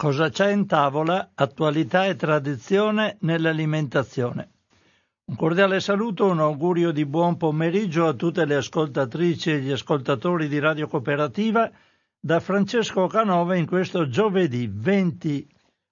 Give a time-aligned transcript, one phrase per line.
[0.00, 1.32] Cosa c'è in tavola?
[1.34, 4.48] Attualità e tradizione nell'alimentazione.
[5.26, 10.48] Un cordiale saluto, un augurio di buon pomeriggio a tutte le ascoltatrici e gli ascoltatori
[10.48, 11.70] di Radio Cooperativa
[12.18, 15.46] da Francesco Canova in questo giovedì 20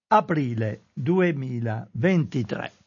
[0.06, 2.77] aprile 2023.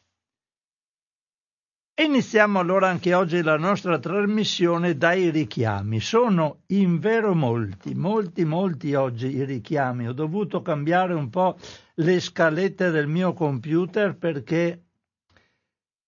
[1.94, 6.00] Iniziamo allora anche oggi la nostra trasmissione dai richiami.
[6.00, 10.08] Sono in vero molti, molti, molti oggi i richiami.
[10.08, 11.58] Ho dovuto cambiare un po'
[11.96, 14.84] le scalette del mio computer perché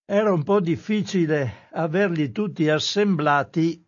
[0.06, 3.87] era un po' difficile averli tutti assemblati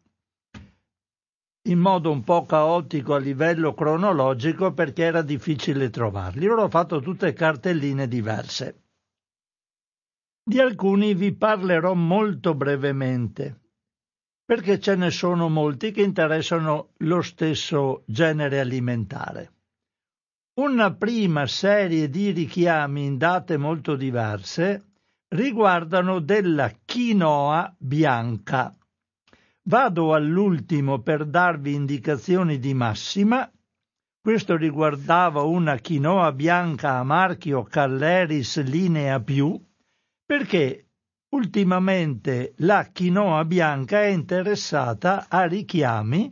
[1.62, 6.46] in modo un po' caotico a livello cronologico perché era difficile trovarli.
[6.46, 8.85] Ora ho fatto tutte cartelline diverse.
[10.48, 13.62] Di alcuni vi parlerò molto brevemente,
[14.44, 19.52] perché ce ne sono molti che interessano lo stesso genere alimentare.
[20.60, 24.92] Una prima serie di richiami in date molto diverse
[25.34, 28.72] riguardano della quinoa bianca.
[29.64, 33.50] Vado all'ultimo per darvi indicazioni di massima.
[34.20, 39.60] Questo riguardava una quinoa bianca a marchio Calleris Linea Più,
[40.26, 40.88] perché
[41.28, 46.30] ultimamente la quinoa bianca è interessata a richiami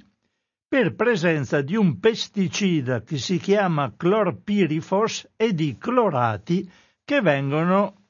[0.67, 6.69] per presenza di un pesticida che si chiama clorpirifos e di clorati
[7.05, 8.03] che vengono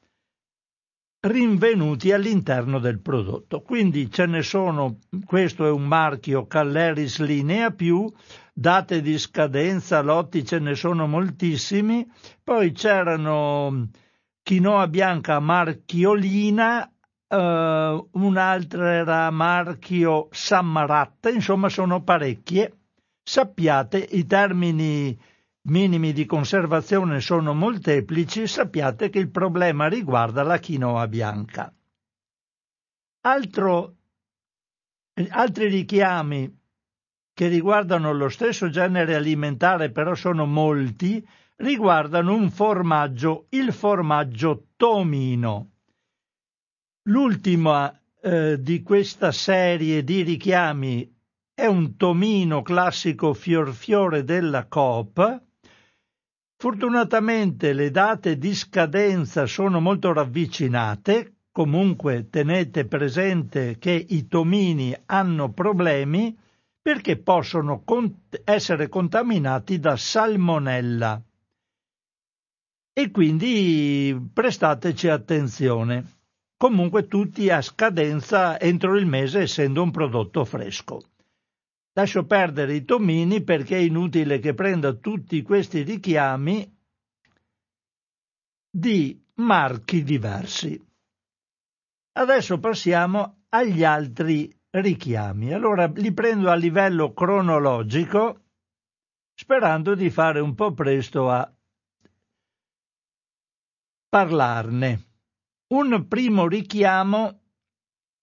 [1.21, 3.61] rinvenuti all'interno del prodotto.
[3.61, 8.11] Quindi ce ne sono, questo è un marchio Calleris Linea più,
[8.53, 12.07] date di scadenza, lotti ce ne sono moltissimi,
[12.43, 13.89] poi c'erano
[14.45, 16.87] quinoa bianca marchiolina,
[17.27, 22.79] eh, un'altra era marchio Sammarat, insomma sono parecchie.
[23.23, 25.19] Sappiate, i termini
[25.63, 31.75] minimi di conservazione sono molteplici, sappiate che il problema riguarda la quinoa bianca.
[33.23, 33.97] Altro,
[35.31, 36.61] altri richiami
[37.33, 45.71] che riguardano lo stesso genere alimentare, però sono molti, riguardano un formaggio, il formaggio tomino.
[47.09, 51.13] L'ultima eh, di questa serie di richiami
[51.55, 55.43] è un tomino classico fiorfiore della Coop.
[56.57, 65.53] Fortunatamente le date di scadenza sono molto ravvicinate, comunque tenete presente che i tomini hanno
[65.53, 66.37] problemi
[66.83, 71.23] perché possono cont- essere contaminati da salmonella
[72.97, 76.13] e quindi prestateci attenzione.
[76.57, 81.03] Comunque tutti a scadenza entro il mese essendo un prodotto fresco.
[81.95, 86.73] Lascio perdere i tomini perché è inutile che prenda tutti questi richiami
[88.71, 90.81] di marchi diversi.
[92.13, 95.53] Adesso passiamo agli altri richiami.
[95.53, 98.41] Allora li prendo a livello cronologico
[99.35, 101.54] sperando di fare un po' presto a
[104.15, 105.07] parlarne.
[105.75, 107.41] Un primo richiamo,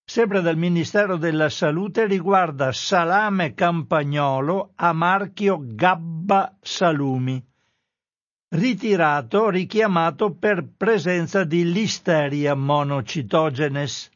[0.05, 7.45] sempre dal Ministero della Salute, riguarda salame campagnolo a marchio Gabba Salumi,
[8.55, 14.09] ritirato, richiamato per presenza di Listeria monocitogenes.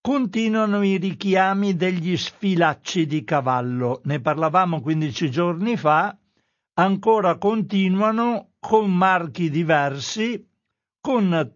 [0.00, 6.18] Continuano i richiami degli sfilacci di cavallo, ne parlavamo 15 giorni fa,
[6.74, 10.45] ancora continuano con marchi diversi
[11.06, 11.52] con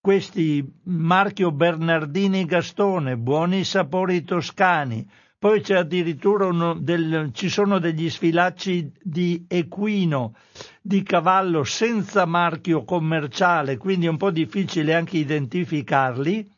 [0.00, 5.04] questi marchio Bernardini Gastone, buoni sapori toscani,
[5.36, 10.36] poi c'è addirittura uno del, ci sono degli sfilacci di equino,
[10.80, 16.48] di cavallo senza marchio commerciale, quindi è un po' difficile anche identificarli,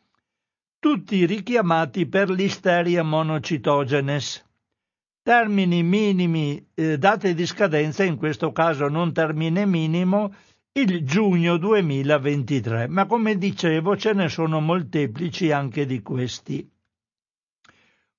[0.77, 4.51] tutti richiamati per l'isteria monocitogenes.
[5.23, 10.31] Termini minimi, eh, date di scadenza, in questo caso non termine minimo,
[10.75, 16.67] il giugno 2023, ma come dicevo ce ne sono molteplici anche di questi.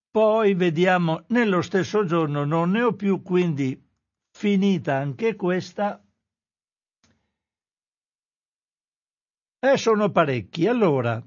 [0.09, 3.77] Poi vediamo, nello stesso giorno non ne ho più, quindi
[4.31, 6.01] finita anche questa.
[9.59, 10.69] E sono parecchi.
[10.69, 11.21] Allora,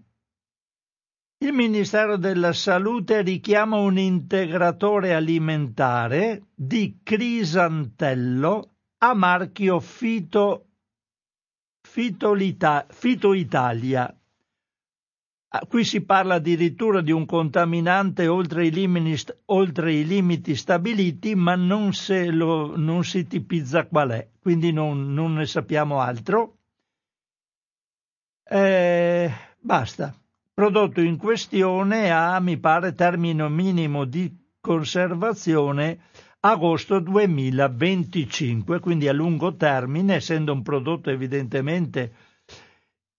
[1.40, 10.67] il Ministero della Salute richiama un integratore alimentare di Crisantello a marchio Fito
[11.98, 14.16] Fito Italia.
[15.48, 21.34] Ah, qui si parla addirittura di un contaminante oltre i limiti, oltre i limiti stabiliti,
[21.34, 21.90] ma non,
[22.34, 26.58] lo, non, si tipizza qual è, quindi non, non ne sappiamo altro.
[28.44, 30.14] Eh, basta.
[30.54, 36.00] Prodotto in questione ha, mi pare, termine minimo di conservazione
[36.40, 42.14] agosto 2025, quindi a lungo termine, essendo un prodotto evidentemente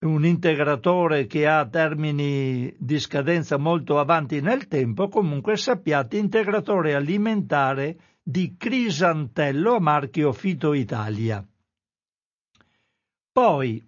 [0.00, 7.98] un integratore che ha termini di scadenza molto avanti nel tempo, comunque sappiate integratore alimentare
[8.22, 11.44] di Crisantello a marchio Fito Italia.
[13.32, 13.84] Poi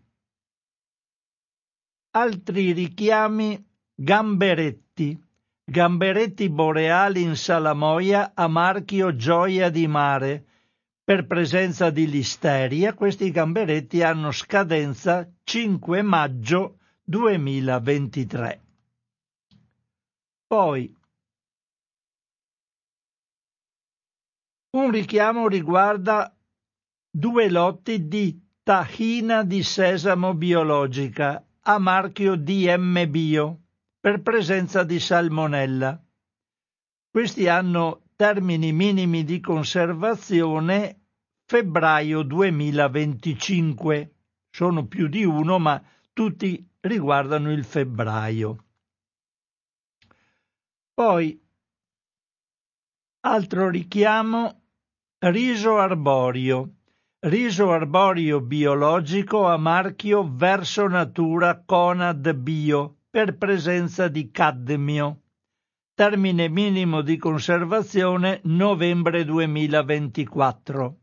[2.12, 5.22] altri richiami gamberetti,
[5.70, 10.44] gamberetti boreali in salamoia a marchio Gioia di Mare,
[11.04, 18.60] per presenza di listeria, questi gamberetti hanno scadenza 5 maggio 2023.
[20.48, 20.96] Poi
[24.70, 26.34] un richiamo riguarda
[27.08, 33.60] due lotti di tahina di sesamo biologica a marchio DM Bio
[34.00, 36.02] per presenza di salmonella.
[37.10, 41.00] Questi hanno termini minimi di conservazione
[41.44, 44.14] febbraio 2025.
[44.50, 45.82] Sono più di uno, ma
[46.14, 48.64] tutti riguardano il febbraio.
[50.94, 51.38] Poi,
[53.20, 54.62] altro richiamo,
[55.18, 56.76] riso arborio.
[57.22, 65.22] Riso arborio biologico a marchio Verso Natura Conad Bio per presenza di cadmio.
[65.94, 70.96] Termine minimo di conservazione novembre 2024.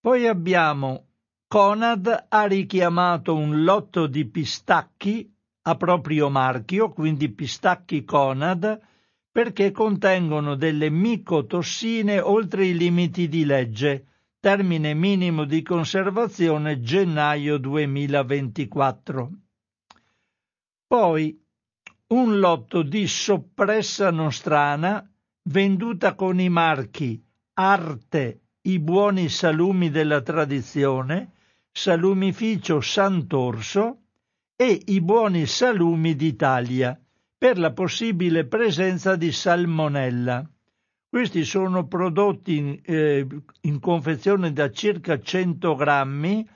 [0.00, 1.08] Poi abbiamo
[1.48, 5.28] Conad ha richiamato un lotto di pistacchi
[5.62, 8.80] a proprio marchio, quindi pistacchi Conad,
[9.30, 14.06] perché contengono delle micotossine oltre i limiti di legge,
[14.38, 19.30] termine minimo di conservazione gennaio 2024.
[20.92, 21.42] Poi
[22.08, 25.02] un lotto di soppressa nostrana
[25.44, 27.18] venduta con i marchi
[27.54, 31.32] Arte i buoni salumi della tradizione,
[31.72, 34.02] salumificio Sant'Orso
[34.54, 37.00] e i buoni salumi d'Italia,
[37.38, 40.46] per la possibile presenza di salmonella.
[41.08, 43.26] Questi sono prodotti in, eh,
[43.62, 46.46] in confezione da circa 100 grammi.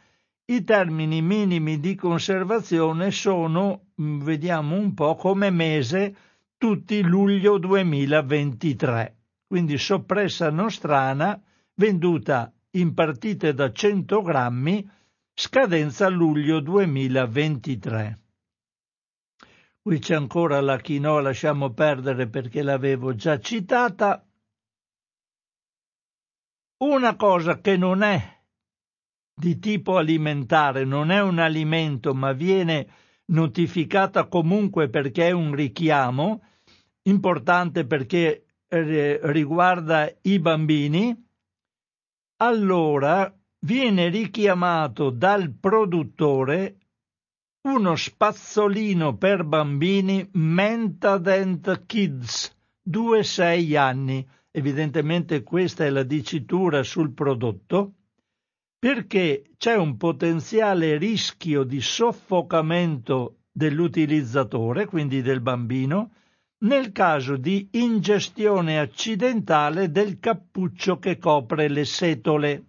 [0.49, 6.15] I termini minimi di conservazione sono, mm, vediamo un po', come mese,
[6.57, 9.17] tutti luglio 2023.
[9.45, 11.43] Quindi soppressa nostrana
[11.75, 14.89] venduta in partite da 100 grammi,
[15.35, 18.21] scadenza luglio 2023.
[19.83, 24.25] Qui c'è ancora la quinoa, lasciamo perdere perché l'avevo già citata.
[26.85, 28.36] Una cosa che non è
[29.39, 32.89] di tipo alimentare, non è un alimento, ma viene
[33.27, 36.43] notificata comunque perché è un richiamo,
[37.03, 41.15] importante perché eh, riguarda i bambini,
[42.39, 43.31] allora
[43.61, 46.79] viene richiamato dal produttore
[47.69, 52.57] uno spazzolino per bambini Mentadent Kids
[52.89, 54.27] 2-6 anni.
[54.51, 57.96] Evidentemente questa è la dicitura sul prodotto
[58.87, 66.13] perché c'è un potenziale rischio di soffocamento dell'utilizzatore, quindi del bambino,
[66.59, 72.67] nel caso di ingestione accidentale del cappuccio che copre le setole.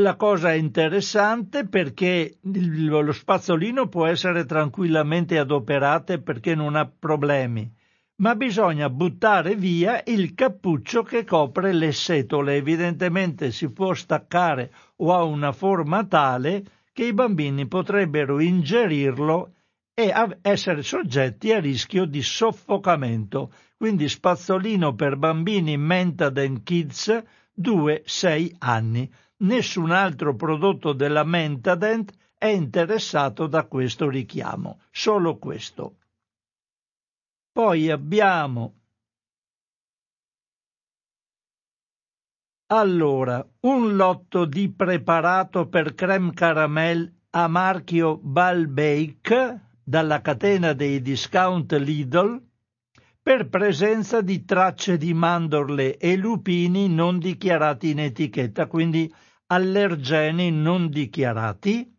[0.00, 7.74] La cosa è interessante perché lo spazzolino può essere tranquillamente adoperato perché non ha problemi,
[8.22, 12.54] ma bisogna buttare via il cappuccio che copre le setole.
[12.54, 19.54] Evidentemente si può staccare o ha una forma tale che i bambini potrebbero ingerirlo
[19.92, 23.52] e essere soggetti a rischio di soffocamento.
[23.76, 27.22] Quindi spazzolino per bambini Mentaden Kids
[27.60, 29.12] 2-6 anni.
[29.38, 35.96] Nessun altro prodotto della Mentadent è interessato da questo richiamo, solo questo.
[37.52, 38.80] Poi abbiamo
[42.68, 51.72] allora un lotto di preparato per creme caramel a marchio Balbake dalla catena dei discount
[51.72, 52.42] Lidl
[53.20, 59.12] per presenza di tracce di mandorle e lupini non dichiarati in etichetta, quindi
[59.48, 61.94] allergeni non dichiarati,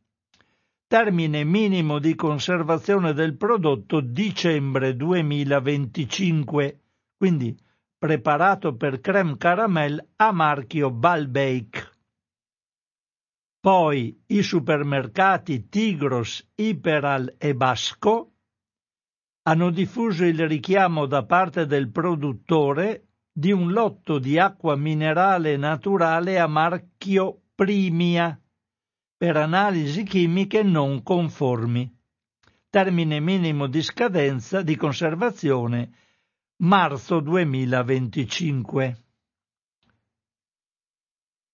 [0.88, 6.80] termine minimo di conservazione del prodotto dicembre 2025,
[7.18, 7.58] quindi
[7.98, 11.92] preparato per creme caramel a marchio Balbake.
[13.60, 18.34] Poi i supermercati Tigros, Iperal e Basco
[19.44, 26.40] hanno diffuso il richiamo da parte del produttore di un lotto di acqua minerale naturale
[26.40, 28.38] a marchio Primia
[29.24, 31.90] per analisi chimiche non conformi.
[32.70, 35.92] Termine minimo di scadenza di conservazione
[36.58, 39.04] marzo 2025.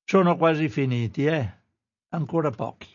[0.03, 1.61] Sono quasi finiti, eh?
[2.07, 2.89] Ancora pochi.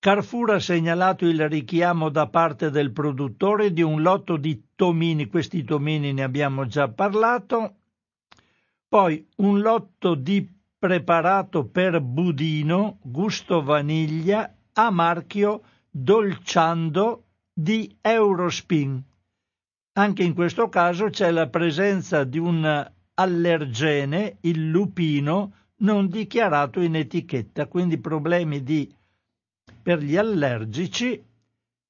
[0.00, 5.62] Carrefour ha segnalato il richiamo da parte del produttore di un lotto di tomini, questi
[5.62, 7.76] tomini ne abbiamo già parlato,
[8.88, 19.02] poi un lotto di preparato per budino gusto vaniglia a marchio Dolciando di Eurospin.
[19.92, 26.96] Anche in questo caso c'è la presenza di un allergene, il lupino, non dichiarato in
[26.96, 28.90] etichetta, quindi problemi di,
[29.82, 31.22] per gli allergici.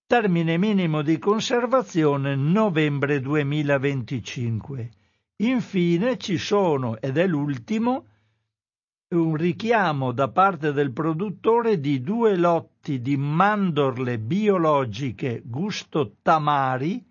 [0.04, 4.90] Termine minimo di conservazione novembre 2025.
[5.36, 8.06] Infine ci sono, ed è l'ultimo,
[9.12, 17.04] un richiamo da parte del produttore di due lotti di mandorle biologiche gusto tamari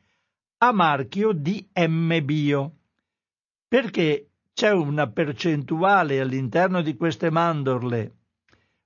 [0.59, 2.75] a marchio di M-Bio,
[3.67, 8.15] perché c'è una percentuale all'interno di queste mandorle,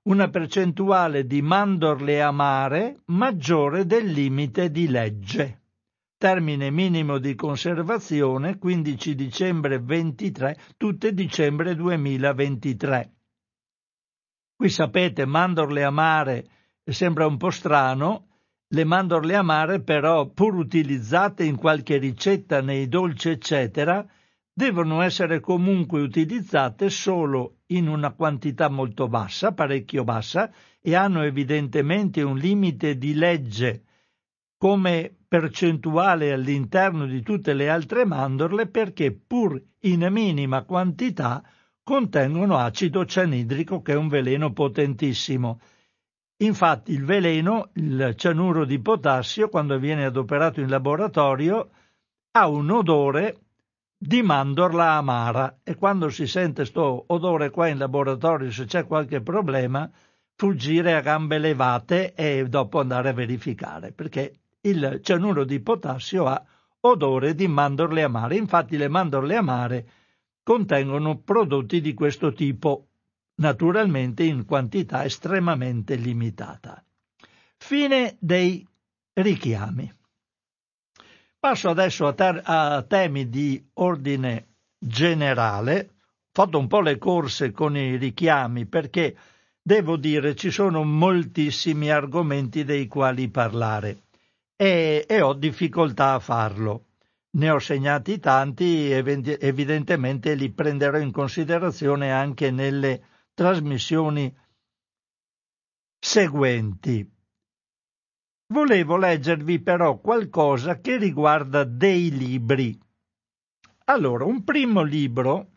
[0.08, 5.63] una percentuale di mandorle amare maggiore del limite di legge
[6.24, 13.12] termine minimo di conservazione 15 dicembre 23, tutte dicembre 2023.
[14.56, 16.48] Qui sapete, mandorle amare
[16.82, 18.28] sembra un po' strano,
[18.68, 24.02] le mandorle amare però, pur utilizzate in qualche ricetta nei dolci eccetera,
[24.50, 30.50] devono essere comunque utilizzate solo in una quantità molto bassa, parecchio bassa,
[30.80, 33.82] e hanno evidentemente un limite di legge
[34.56, 41.42] come percentuale all'interno di tutte le altre mandorle perché pur in minima quantità
[41.82, 45.58] contengono acido cianidrico che è un veleno potentissimo.
[46.36, 51.68] Infatti il veleno, il cianuro di potassio, quando viene adoperato in laboratorio,
[52.30, 53.38] ha un odore
[53.98, 59.20] di mandorla amara e quando si sente questo odore qua in laboratorio, se c'è qualche
[59.20, 59.90] problema,
[60.36, 66.42] fuggire a gambe levate e dopo andare a verificare, perché il cianuro di potassio ha
[66.80, 68.36] odore di mandorle amare.
[68.36, 69.88] Infatti le mandorle amare
[70.42, 72.88] contengono prodotti di questo tipo,
[73.36, 76.82] naturalmente in quantità estremamente limitata.
[77.56, 78.66] Fine dei
[79.14, 79.92] richiami.
[81.38, 85.88] Passo adesso a, ter- a temi di ordine generale.
[85.88, 89.16] Ho fatto un po' le corse con i richiami perché
[89.62, 94.04] devo dire ci sono moltissimi argomenti dei quali parlare
[94.56, 96.86] e, e ho difficoltà a farlo.
[97.34, 104.32] Ne ho segnati tanti, evidentemente li prenderò in considerazione anche nelle trasmissioni
[105.98, 107.10] seguenti.
[108.52, 112.78] Volevo leggervi però qualcosa che riguarda dei libri.
[113.86, 115.53] Allora, un primo libro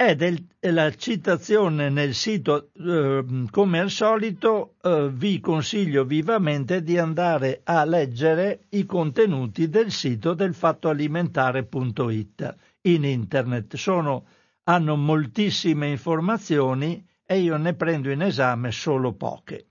[0.00, 6.96] è del, la citazione nel sito, eh, come al solito, eh, vi consiglio vivamente di
[6.96, 13.74] andare a leggere i contenuti del sito del fattoalimentare.it in internet.
[13.74, 14.24] Sono,
[14.68, 19.66] hanno moltissime informazioni e io ne prendo in esame solo poche.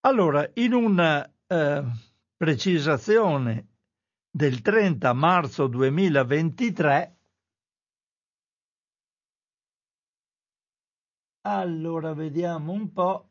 [0.00, 1.84] Allora, in una eh,
[2.36, 3.68] precisazione
[4.30, 7.15] del 30 marzo 2023,
[11.48, 13.30] Allora, vediamo un po'.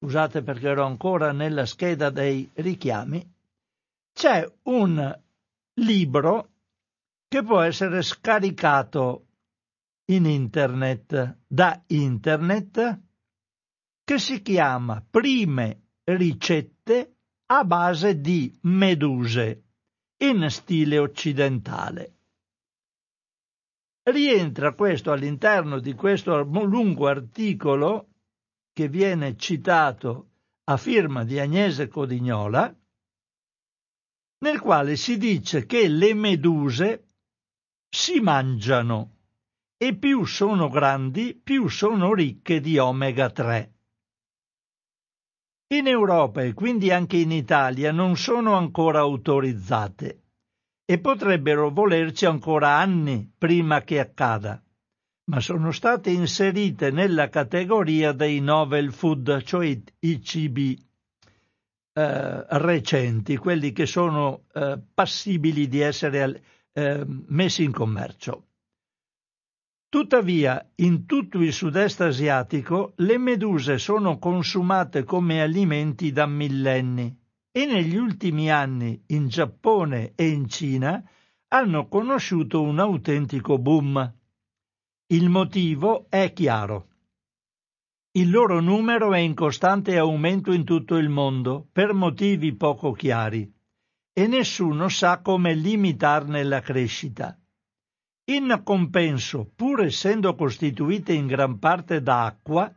[0.00, 3.26] Scusate perché ero ancora nella scheda dei richiami.
[4.12, 5.22] C'è un
[5.80, 6.50] libro
[7.26, 9.28] che può essere scaricato
[10.10, 13.02] in internet, da internet,
[14.04, 19.63] che si chiama Prime ricette a base di meduse
[20.18, 22.12] in stile occidentale.
[24.02, 28.08] Rientra questo all'interno di questo lungo articolo
[28.72, 30.30] che viene citato
[30.64, 32.74] a firma di Agnese Codignola
[34.44, 37.08] nel quale si dice che le meduse
[37.88, 39.14] si mangiano
[39.76, 43.73] e più sono grandi, più sono ricche di omega 3.
[45.68, 50.22] In Europa e quindi anche in Italia non sono ancora autorizzate
[50.84, 54.62] e potrebbero volerci ancora anni prima che accada,
[55.30, 60.78] ma sono state inserite nella categoria dei novel food, cioè i cibi
[61.94, 66.42] eh, recenti, quelli che sono eh, passibili di essere
[66.72, 68.48] eh, messi in commercio.
[69.94, 77.16] Tuttavia, in tutto il sud-est asiatico le meduse sono consumate come alimenti da millenni
[77.52, 81.00] e negli ultimi anni in Giappone e in Cina
[81.46, 84.14] hanno conosciuto un autentico boom.
[85.12, 86.88] Il motivo è chiaro.
[88.18, 93.48] Il loro numero è in costante aumento in tutto il mondo per motivi poco chiari
[94.12, 97.38] e nessuno sa come limitarne la crescita.
[98.26, 102.72] In compenso, pur essendo costituite in gran parte da acqua,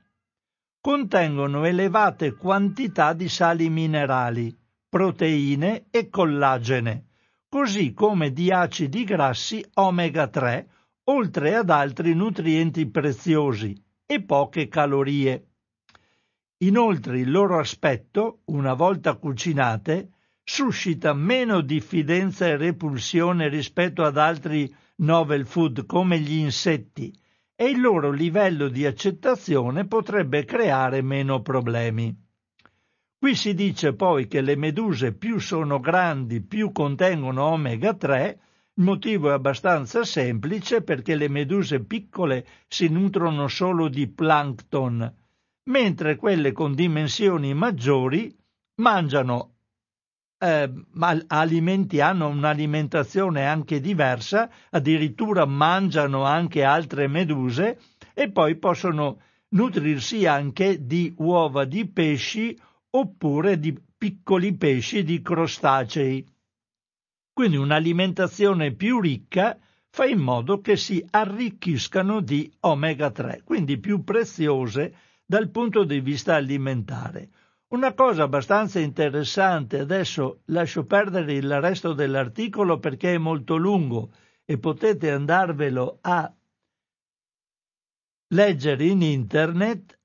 [0.82, 4.54] contengono elevate quantità di sali minerali,
[4.90, 7.06] proteine e collagene,
[7.48, 10.70] così come di acidi grassi omega 3,
[11.06, 13.74] oltre ad altri nutrienti preziosi
[14.06, 15.52] e poche calorie.
[16.58, 20.12] Inoltre il loro aspetto, una volta cucinate,
[20.44, 27.14] suscita meno diffidenza e repulsione rispetto ad altri novel food come gli insetti
[27.56, 32.16] e il loro livello di accettazione potrebbe creare meno problemi.
[33.20, 38.40] Qui si dice poi che le meduse più sono grandi, più contengono omega 3,
[38.76, 45.16] il motivo è abbastanza semplice perché le meduse piccole si nutrono solo di plankton,
[45.64, 48.32] mentre quelle con dimensioni maggiori
[48.76, 49.57] mangiano
[50.40, 50.72] eh,
[51.28, 57.80] alimenti hanno un'alimentazione anche diversa, addirittura mangiano anche altre meduse
[58.14, 62.58] e poi possono nutrirsi anche di uova di pesci
[62.92, 66.26] oppure di piccoli pesci di crostacei.
[67.34, 69.58] Quindi un'alimentazione più ricca
[69.90, 74.96] fa in modo che si arricchiscano di omega 3, quindi più preziose
[75.26, 77.30] dal punto di vista alimentare.
[77.70, 84.12] Una cosa abbastanza interessante, adesso lascio perdere il resto dell'articolo perché è molto lungo
[84.46, 86.34] e potete andarvelo a
[88.30, 90.00] leggere in internet,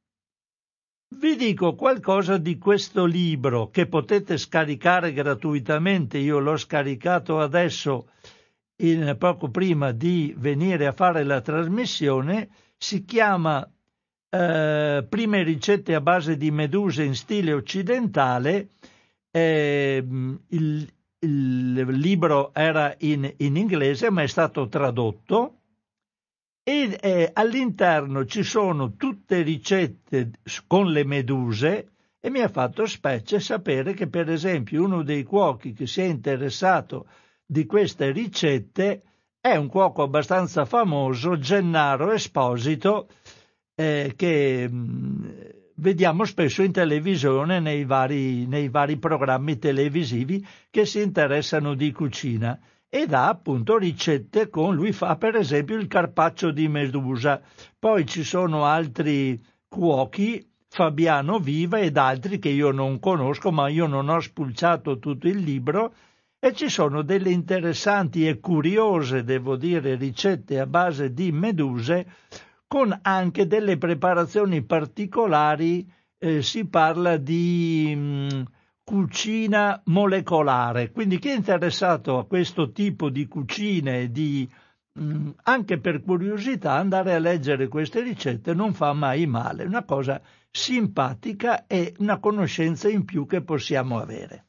[1.19, 6.19] vi dico qualcosa di questo libro che potete scaricare gratuitamente.
[6.19, 8.11] Io l'ho scaricato adesso
[8.77, 12.51] in, poco prima di venire a fare la trasmissione.
[12.77, 13.71] Si chiama
[14.35, 18.71] eh, prime ricette a base di meduse in stile occidentale.
[19.31, 20.03] Eh,
[20.49, 25.59] il, il, libro era in, in, inglese ma è stato tradotto
[26.63, 30.31] e eh, all'interno ci sono tutte ricette
[30.67, 31.89] con le meduse
[32.21, 36.05] e mi ha fatto specie sapere che per esempio uno dei cuochi che si è
[36.05, 37.07] interessato
[37.45, 39.03] di queste ricette
[39.41, 43.09] è un cuoco abbastanza famoso, Gennaro Esposito,
[43.83, 45.25] eh, che mh, mm,
[45.77, 52.59] vediamo spesso in televisione nei vari, nei vari programmi televisivi che si interessano di cucina.
[52.89, 57.41] E dà appunto ricette con lui fa per esempio il carpaccio di medusa.
[57.79, 63.87] Poi ci sono altri cuochi Fabiano Viva ed altri che io non conosco ma io
[63.87, 65.95] non ho spulciato tutto il libro.
[66.39, 72.07] E ci sono delle interessanti e curiose devo dire ricette a base di meduse
[72.73, 78.43] con anche delle preparazioni particolari, eh, si parla di mh, mm,
[78.83, 84.51] cucina molecolare, quindi chi è interessato a questo tipo di cucine, di,
[84.91, 89.85] mh, mm, anche per curiosità, andare a leggere queste ricette non fa mai male, una
[89.85, 90.19] cosa
[90.51, 94.47] simpatica e una conoscenza in più che possiamo avere.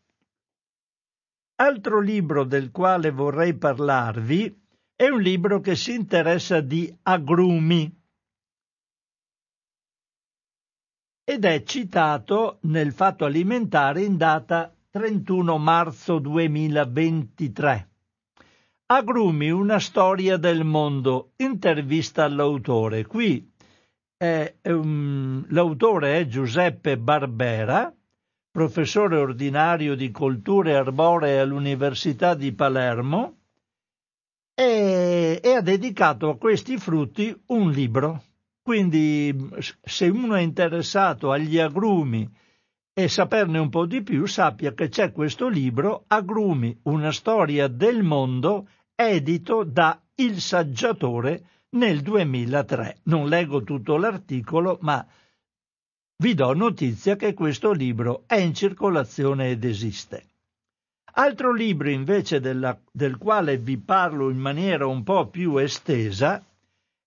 [1.56, 4.62] Altro libro del quale vorrei parlarvi
[4.96, 8.00] è un libro che si interessa di agrumi.
[11.26, 17.90] Ed è citato nel Fatto alimentare in data 31 marzo 2023.
[18.88, 23.06] Agrumi una storia del mondo, intervista all'autore.
[23.06, 23.52] Qui
[24.18, 27.92] è, um, l'autore è Giuseppe Barbera,
[28.52, 33.38] professore ordinario di colture arboree all'Università di Palermo,
[34.54, 38.24] e, e ha dedicato a questi frutti un libro.
[38.64, 39.50] Quindi
[39.84, 42.28] se uno è interessato agli agrumi
[42.94, 48.04] e saperne un po' di più sappia che c'è questo libro Agrumi, una storia del
[48.04, 53.00] mondo, edito da Il Saggiatore nel 2003.
[53.04, 55.06] Non leggo tutto l'articolo, ma
[56.16, 60.24] vi do notizia che questo libro è in circolazione ed esiste.
[61.16, 66.42] Altro libro invece della, del quale vi parlo in maniera un po' più estesa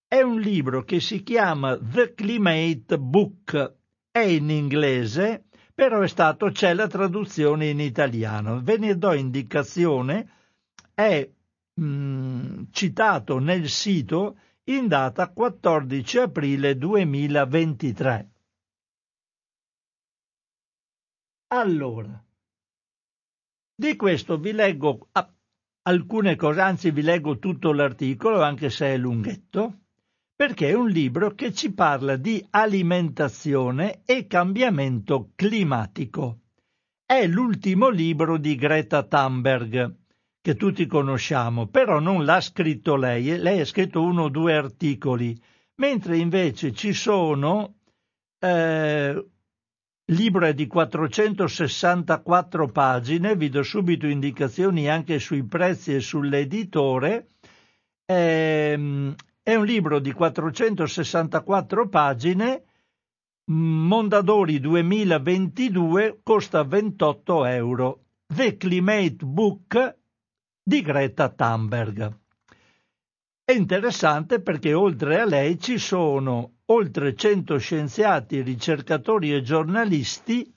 [0.09, 3.75] è un libro che si chiama The Climate Book,
[4.11, 8.63] è in inglese, però è stato, c'è la traduzione in italiano.
[8.63, 10.31] Ve ne do indicazione,
[10.95, 11.29] è
[11.75, 18.31] mh, mm, citato nel sito in data 14 aprile 2023.
[21.49, 22.25] Allora,
[23.75, 25.09] di questo vi leggo
[25.83, 29.86] alcune cose, anzi vi leggo tutto l'articolo, anche se è lunghetto,
[30.37, 36.41] perché è un libro che ci parla di alimentazione e cambiamento climatico.
[37.07, 39.95] È l'ultimo libro di Greta Thunberg,
[40.43, 45.35] che tutti conosciamo, però non l'ha scritto lei, lei ha scritto uno o due articoli,
[45.77, 47.77] mentre invece ci sono
[48.39, 49.27] eh,
[50.13, 57.29] libro è di 464 pagine, vi do subito indicazioni anche sui prezzi e sull'editore.
[58.05, 59.15] Ehm,
[59.47, 62.65] è un libro di 464 pagine,
[63.45, 68.01] Mondadori 2022, costa 28 euro.
[68.27, 69.99] The Climate Book
[70.65, 72.19] di Greta Thunberg.
[73.45, 80.53] È interessante perché oltre a lei ci sono oltre 100 scienziati, ricercatori e giornalisti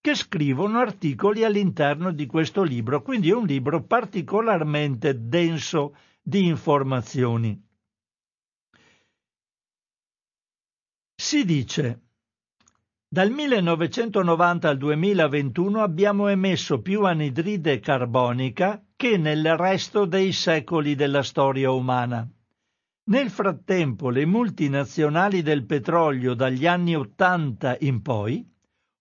[0.00, 7.68] che scrivono articoli all'interno di questo libro, quindi è un libro particolarmente denso di informazioni.
[11.22, 12.00] Si dice
[13.06, 21.22] dal 1990 al 2021 abbiamo emesso più anidride carbonica che nel resto dei secoli della
[21.22, 22.26] storia umana.
[23.10, 28.50] Nel frattempo le multinazionali del petrolio dagli anni Ottanta in poi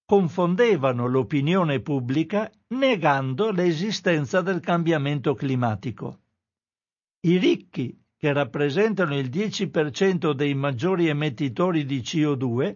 [0.06, 6.20] confondevano l'opinione pubblica negando l'esistenza del cambiamento climatico.
[7.22, 12.76] I ricchi, che rappresentano il 10% dei maggiori emettitori di CO2,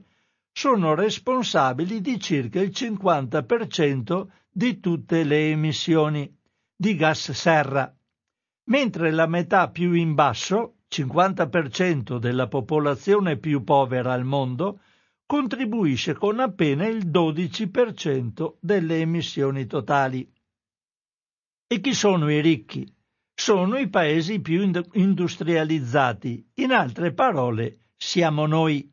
[0.54, 6.34] sono responsabili di circa il 50% di tutte le emissioni
[6.74, 7.94] di gas serra,
[8.70, 14.80] mentre la metà più in basso 50% della popolazione più povera al mondo,
[15.26, 20.32] contribuisce con appena il 12% delle emissioni totali.
[21.68, 22.90] E chi sono i ricchi?
[23.46, 28.90] Sono i paesi più industrializzati, in altre parole siamo noi.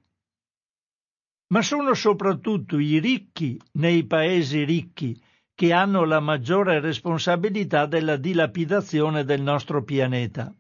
[1.53, 5.17] Ma sono soprattutto i ricchi nei paesi ricchi
[5.55, 10.53] che hanno la maggiore responsabilità della dilapidazione del nostro pianeta.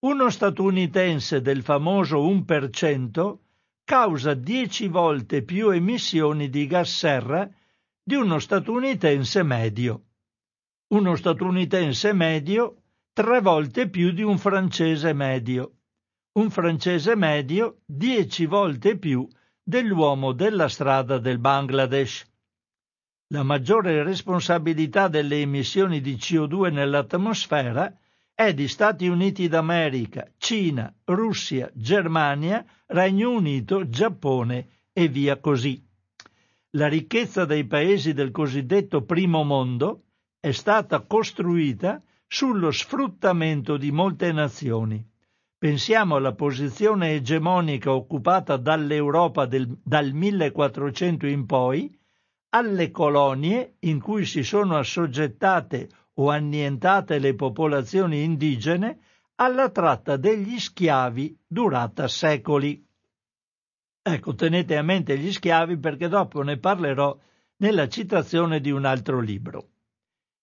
[0.00, 3.38] Uno statunitense del famoso 1%
[3.82, 7.50] causa 10 volte più emissioni di gas serra
[8.02, 10.02] di uno statunitense medio.
[10.88, 12.82] Uno statunitense medio
[13.16, 15.76] tre volte più di un francese medio.
[16.32, 19.26] Un francese medio dieci volte più
[19.62, 22.30] dell'uomo della strada del Bangladesh.
[23.28, 27.90] La maggiore responsabilità delle emissioni di CO2 nell'atmosfera
[28.34, 35.82] è di Stati Uniti d'America, Cina, Russia, Germania, Regno Unito, Giappone e via così.
[36.72, 40.02] La ricchezza dei paesi del cosiddetto primo mondo
[40.38, 45.04] è stata costruita sullo sfruttamento di molte nazioni.
[45.58, 51.98] Pensiamo alla posizione egemonica occupata dall'Europa del, dal 1400 in poi,
[52.50, 58.98] alle colonie in cui si sono assoggettate o annientate le popolazioni indigene
[59.36, 62.84] alla tratta degli schiavi durata secoli.
[64.02, 67.18] Ecco, tenete a mente gli schiavi perché dopo ne parlerò
[67.58, 69.70] nella citazione di un altro libro.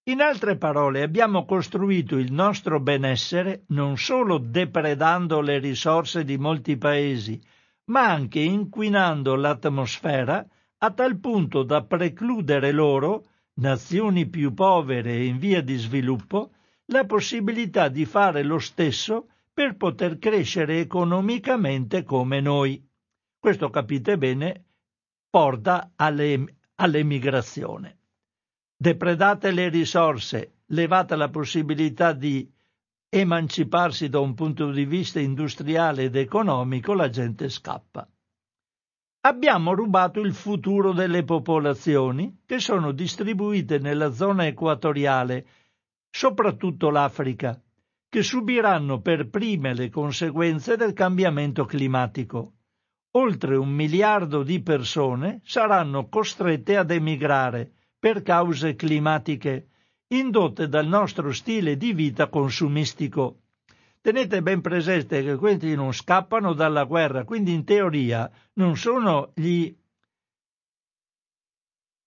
[0.07, 6.75] In altre parole, abbiamo costruito il nostro benessere non solo depredando le risorse di molti
[6.75, 7.41] paesi,
[7.85, 10.45] ma anche inquinando l'atmosfera
[10.79, 16.51] a tal punto da precludere loro nazioni più povere e in via di sviluppo
[16.87, 22.85] la possibilità di fare lo stesso per poter crescere economicamente come noi.
[23.39, 24.65] Questo capite bene
[25.29, 27.99] porta alle, all'emigrazione.
[28.75, 32.51] Depredate le risorse, levate la possibilità di
[33.09, 38.07] emanciparsi da un punto di vista industriale ed economico, la gente scappa.
[39.25, 45.45] abbiamo rubato il futuro delle popolazioni che sono distribuite nella zona equatoriale,
[46.09, 47.59] soprattutto l'Africa,
[48.09, 52.53] che subiranno per prime le conseguenze del cambiamento climatico.
[53.11, 57.71] Oltre un miliardo di persone saranno costrette ad emigrare
[58.03, 59.69] per cause climatiche
[60.07, 63.43] indotte dal nostro stile di vita consumistico.
[64.01, 69.73] Tenete ben presente che questi non scappano dalla guerra, quindi in teoria non sono gli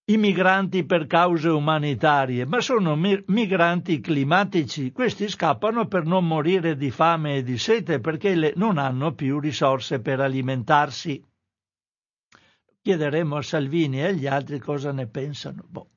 [0.09, 4.93] i migranti per cause umanitarie, ma sono migranti climatici.
[4.93, 10.01] Questi scappano per non morire di fame e di sete perché non hanno più risorse
[10.01, 11.25] per alimentarsi.
[12.87, 15.65] Chiederemo a Salvini e agli altri cosa ne pensano.
[15.69, 15.91] Boh.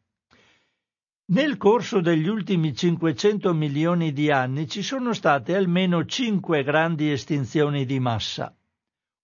[1.34, 7.86] Nel corso degli ultimi 500 milioni di anni ci sono state almeno cinque grandi estinzioni
[7.86, 8.58] di massa,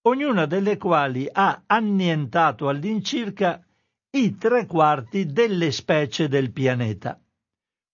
[0.04, 3.65] ognuna delle quali ha annientato all'incirca
[4.12, 7.19] i tre quarti delle specie del pianeta.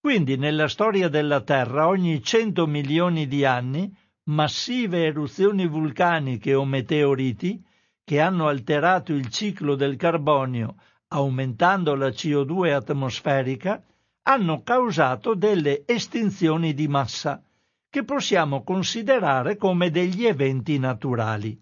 [0.01, 3.89] Quindi nella storia della Terra ogni 100 milioni di anni
[4.23, 7.69] massive eruzioni vulcaniche o meteoriti
[8.11, 10.75] che hanno alterato il ciclo del carbonio
[11.13, 13.81] aumentando la CO2 atmosferica
[14.23, 17.41] hanno causato delle estinzioni di massa
[17.89, 21.57] che possiamo considerare come degli eventi naturali.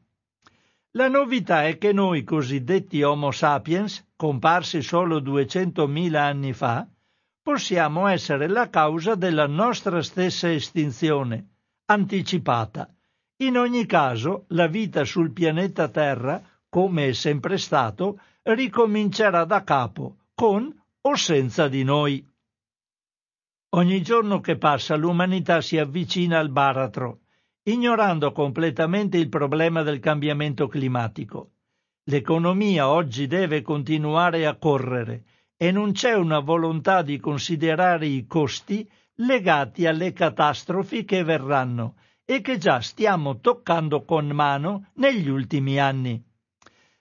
[0.93, 6.88] La novità è che noi cosiddetti Homo sapiens, comparsi solo 200.000 anni fa,
[7.43, 11.47] possiamo essere la causa della nostra stessa estinzione,
[11.85, 12.91] anticipata.
[13.41, 20.17] In ogni caso, la vita sul pianeta Terra, come è sempre stato, ricomincerà da capo,
[20.36, 22.28] con o senza di noi.
[23.75, 27.21] Ogni giorno che passa l'umanità si avvicina al baratro,
[27.63, 31.52] ignorando completamente il problema del cambiamento climatico.
[32.10, 35.23] L'economia oggi deve continuare a correre
[35.56, 41.95] e non c'è una volontà di considerare i costi legati alle catastrofi che verranno
[42.29, 46.23] e che già stiamo toccando con mano negli ultimi anni.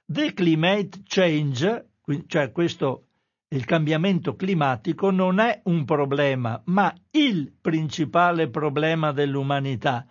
[0.07, 1.91] The climate change,
[2.27, 3.09] cioè questo
[3.49, 10.07] il cambiamento climatico non è un problema, ma il principale problema dell'umanità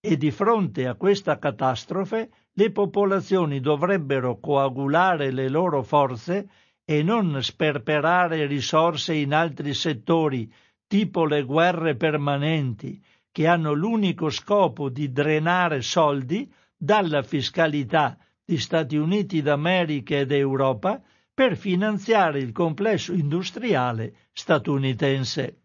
[0.00, 6.46] e di fronte a questa catastrofe le popolazioni dovrebbero coagulare le loro forze
[6.84, 10.52] e non sperperare risorse in altri settori,
[10.86, 18.96] tipo le guerre permanenti, che hanno l'unico scopo di drenare soldi dalla fiscalità di Stati
[18.96, 21.02] Uniti d'America ed Europa
[21.34, 25.60] per finanziare il complesso industriale statunitense.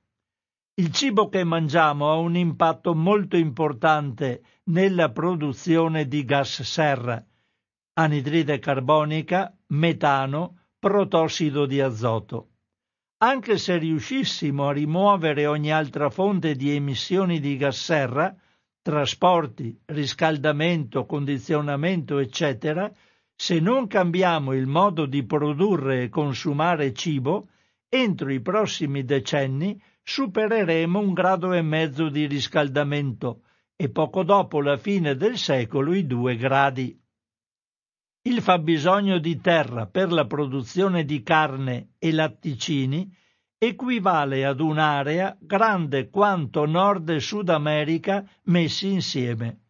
[0.75, 7.23] Il cibo che mangiamo ha un impatto molto importante nella produzione di gas serra,
[7.93, 12.52] anidride carbonica, metano, protossido di azoto.
[13.23, 18.35] Anche se riuscissimo a rimuovere ogni altra fonte di emissioni di gas serra,
[18.81, 22.91] trasporti, riscaldamento, condizionamento, eccetera,
[23.33, 27.47] se non cambiamo il modo di produrre e consumare cibo,
[27.87, 33.43] entro i prossimi decenni supereremo un grado e mezzo di riscaldamento
[33.77, 37.01] e poco dopo la fine del secolo i due gradi.
[38.25, 43.13] Il fabbisogno di terra per la produzione di carne e latticini
[43.57, 49.63] equivale ad un'area grande quanto Nord e Sud America messi insieme.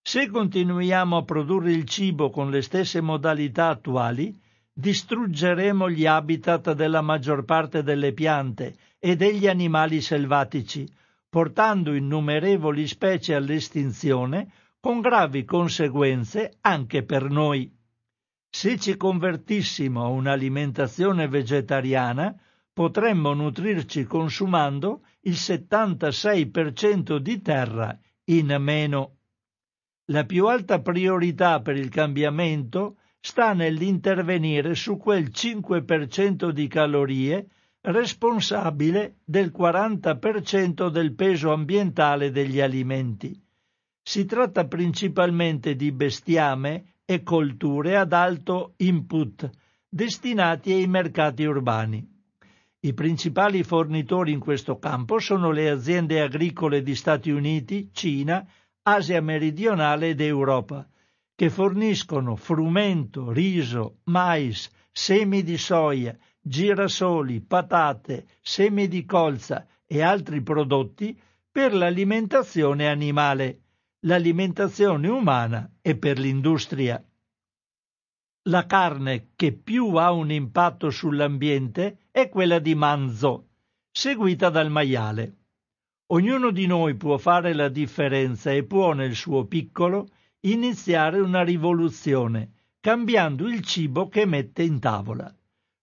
[0.00, 4.32] Se continuiamo a produrre il cibo con le stesse modalità attuali,
[4.72, 10.88] distruggeremo gli habitat della maggior parte delle piante e degli animali selvatici,
[11.28, 17.75] portando innumerevoli specie all'estinzione con gravi conseguenze anche per noi.
[18.58, 22.34] Se ci convertissimo a un'alimentazione vegetariana,
[22.72, 29.16] potremmo nutrirci consumando il 76% di terra in meno.
[30.06, 37.48] La più alta priorità per il cambiamento sta nell'intervenire su quel 5% di calorie
[37.82, 43.38] responsabile del 40% del peso ambientale degli alimenti.
[44.02, 49.48] Si tratta principalmente di bestiame e colture ad alto input,
[49.88, 52.04] destinati ai mercati urbani.
[52.80, 58.44] I principali fornitori in questo campo sono le aziende agricole di Stati Uniti, Cina,
[58.82, 60.86] Asia meridionale ed Europa,
[61.34, 70.42] che forniscono frumento, riso, mais, semi di soia, girasoli, patate, semi di colza e altri
[70.42, 71.16] prodotti
[71.50, 73.65] per l'alimentazione animale,
[74.06, 77.04] l'alimentazione umana e per l'industria.
[78.48, 83.48] la carne che più ha un impatto sull'ambiente è quella di manzo,
[83.90, 85.38] seguita dal maiale.
[86.12, 90.06] Ognuno di noi può fare la differenza e può nel suo piccolo
[90.42, 95.34] iniziare una rivoluzione, cambiando il cibo che mette in tavola.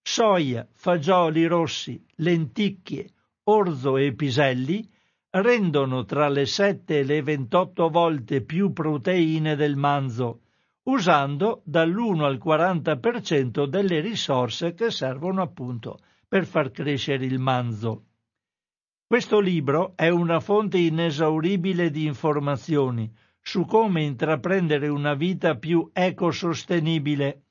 [0.01, 3.09] Soia, fagioli rossi, lenticchie,
[3.43, 4.89] orzo e piselli
[5.35, 10.41] rendono tra le 7 e le 28 volte più proteine del manzo,
[10.83, 18.05] usando dall'1 al 40% delle risorse che servono appunto per far crescere il manzo.
[19.07, 27.41] Questo libro è una fonte inesauribile di informazioni su come intraprendere una vita più ecosostenibile,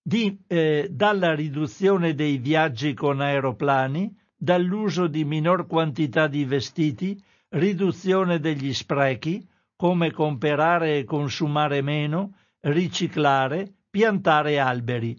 [0.00, 7.20] di, eh, dalla riduzione dei viaggi con aeroplani, dall'uso di minor quantità di vestiti,
[7.50, 15.18] riduzione degli sprechi, come comprare e consumare meno, riciclare, piantare alberi,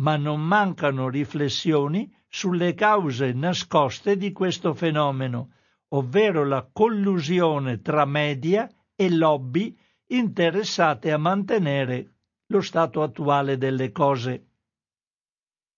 [0.00, 5.52] ma non mancano riflessioni sulle cause nascoste di questo fenomeno,
[5.88, 9.76] ovvero la collusione tra media e lobby
[10.08, 14.47] interessate a mantenere lo stato attuale delle cose.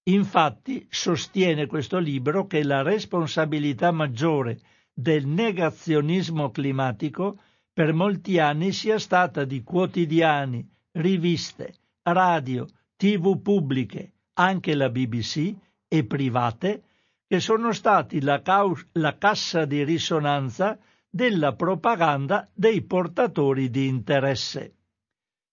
[0.05, 4.59] Infatti sostiene questo libro che la responsabilità maggiore
[4.93, 7.39] del negazionismo climatico
[7.73, 15.55] per molti anni sia stata di quotidiani, riviste, radio, tv pubbliche, anche la BBC,
[15.87, 16.83] e private,
[17.27, 24.77] che sono stati la, caus- la cassa di risonanza della propaganda dei portatori di interesse.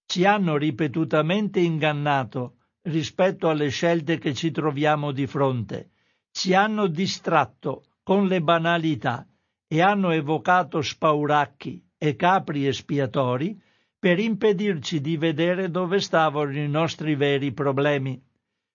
[0.06, 2.57] Ci hanno ripetutamente ingannato
[2.88, 5.92] rispetto alle scelte che ci troviamo di fronte,
[6.32, 9.28] ci hanno distratto con le banalità
[9.68, 13.60] e hanno evocato spauracchi, e capri espiatori
[13.98, 18.22] per impedirci di vedere dove stavano i nostri veri problemi.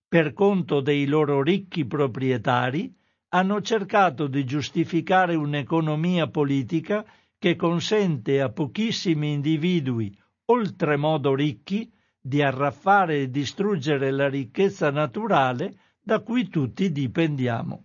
[0.09, 2.92] Per conto dei loro ricchi proprietari,
[3.29, 7.07] hanno cercato di giustificare un'economia politica
[7.38, 10.14] che consente a pochissimi individui
[10.46, 11.90] oltremodo ricchi
[12.22, 17.85] di arraffare e distruggere la ricchezza naturale da cui tutti dipendiamo.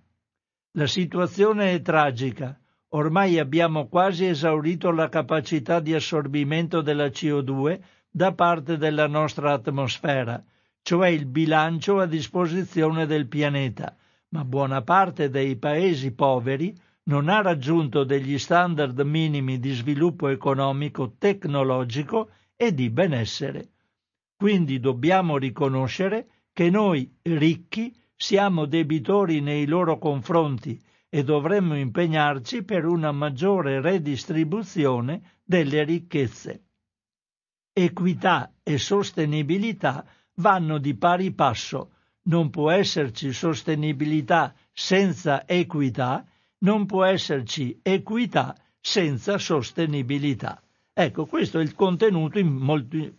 [0.72, 2.58] La situazione è tragica,
[2.92, 10.42] Ormai abbiamo quasi esaurito la capacità di assorbimento della CO2 da parte della nostra atmosfera,
[10.82, 13.94] cioè il bilancio a disposizione del pianeta,
[14.30, 16.74] ma buona parte dei paesi poveri
[17.04, 23.72] non ha raggiunto degli standard minimi di sviluppo economico, tecnologico e di benessere.
[24.38, 32.86] Quindi dobbiamo riconoscere che noi ricchi siamo debitori nei loro confronti e dovremmo impegnarci per
[32.86, 36.66] una maggiore redistribuzione delle ricchezze.
[37.74, 41.94] Equità e sostenibilità vanno di pari passo.
[42.28, 46.24] Non può esserci sostenibilità senza equità,
[46.60, 50.62] non può esserci equità senza sostenibilità.
[50.94, 53.16] Ecco, questo è il contenuto molti,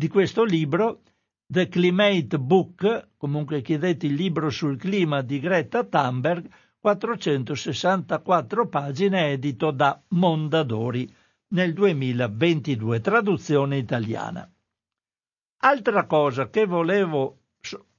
[0.00, 1.02] di questo libro,
[1.46, 9.70] The Climate Book, comunque chiedete il libro sul clima di Greta Thunberg, 464 pagine edito
[9.70, 11.06] da Mondadori
[11.48, 14.50] nel 2022, traduzione italiana.
[15.58, 17.40] Altra cosa che volevo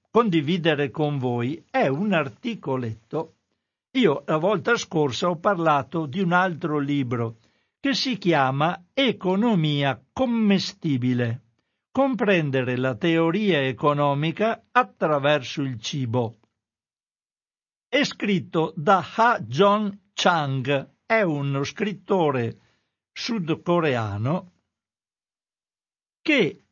[0.09, 3.35] condividere con voi è un articoletto.
[3.91, 7.37] Io la volta scorsa ho parlato di un altro libro
[7.79, 11.41] che si chiama Economia commestibile.
[11.91, 16.37] Comprendere la teoria economica attraverso il cibo
[17.89, 22.59] è scritto da Ha Jong Chang, è uno scrittore
[23.11, 24.51] sudcoreano
[26.21, 26.63] che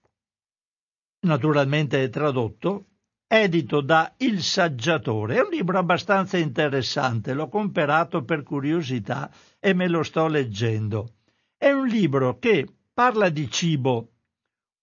[1.26, 2.86] naturalmente è tradotto,
[3.28, 5.36] edito da Il Saggiatore.
[5.36, 9.30] È un libro abbastanza interessante, l'ho comperato per curiosità
[9.60, 11.16] e me lo sto leggendo.
[11.58, 14.14] È un libro che parla di cibo,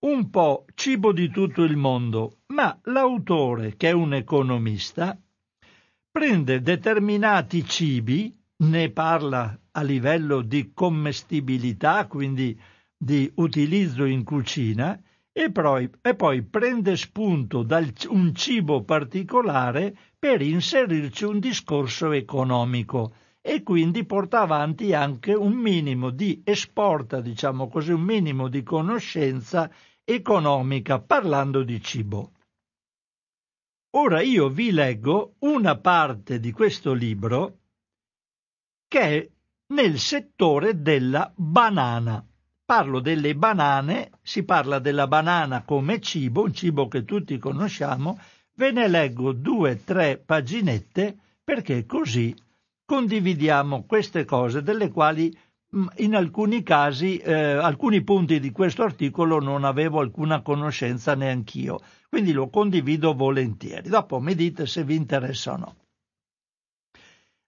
[0.01, 5.19] un po' cibo di tutto il mondo, ma l'autore, che è un economista,
[6.11, 12.59] prende determinati cibi, ne parla a livello di commestibilità, quindi
[12.97, 15.01] di utilizzo in cucina,
[15.33, 23.15] e poi, e poi prende spunto da un cibo particolare per inserirci un discorso economico
[23.49, 29.71] e quindi porta avanti anche un minimo di esporta, diciamo così, un minimo di conoscenza
[30.03, 32.33] economica parlando di cibo.
[33.91, 37.59] Ora io vi leggo una parte di questo libro
[38.89, 39.29] che è
[39.75, 42.27] nel settore della banana.
[42.65, 48.19] parlo delle banane, si parla della banana come cibo, un cibo che tutti conosciamo,
[48.55, 52.35] ve ne leggo due tre paginette perché così
[52.87, 55.37] condividiamo queste cose delle quali
[55.77, 61.81] mm, in alcuni casi, eh, alcuni punti di questo articolo non avevo alcuna conoscenza neanch'io,
[62.09, 63.89] quindi lo condivido volentieri.
[63.89, 65.77] Dopo mi dite se vi interessa o no.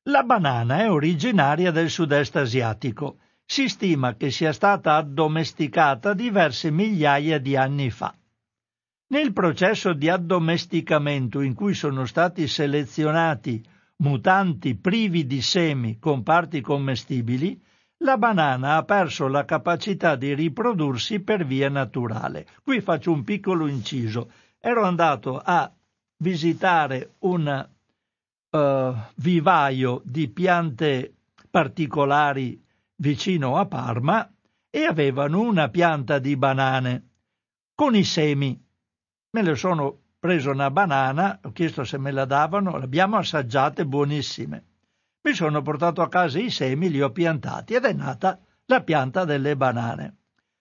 [0.09, 3.19] La banana è originaria del sud-est asiatico.
[3.45, 8.15] Si stima che sia stata addomesticata diverse migliaia di anni fa.
[9.11, 13.63] Nel processo di addomesticamento in cui sono stati selezionati
[13.99, 17.61] mutanti privi di semi con parti commestibili,
[17.99, 22.47] la banana ha perso la capacità di riprodursi per via naturale.
[22.63, 24.31] Qui faccio un piccolo inciso.
[24.61, 25.73] Ero andato a
[26.19, 27.69] visitare un
[28.51, 31.15] uh, vivaio di piante
[31.51, 32.63] particolari
[32.97, 34.31] vicino a Parma
[34.71, 37.09] e avevano una pianta di banane
[37.75, 38.61] con i semi.
[39.31, 43.87] Me le sono preso una banana, ho chiesto se me la davano, le abbiamo assaggiate
[43.87, 44.65] buonissime.
[45.23, 49.25] Mi sono portato a casa i semi, li ho piantati ed è nata la pianta
[49.25, 50.17] delle banane.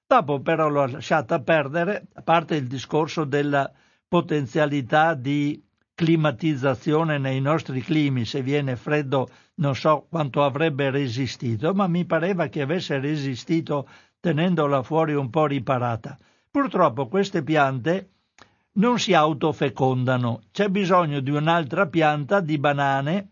[0.05, 3.71] Dopo però l'ho lasciata perdere, a parte il discorso della
[4.07, 5.61] potenzialità di
[5.93, 12.47] climatizzazione nei nostri climi, se viene freddo non so quanto avrebbe resistito, ma mi pareva
[12.47, 13.89] che avesse resistito
[14.19, 16.17] tenendola fuori un po' riparata.
[16.49, 18.11] Purtroppo queste piante
[18.78, 20.41] non si autofecondano.
[20.51, 23.30] C'è bisogno di un'altra pianta di banane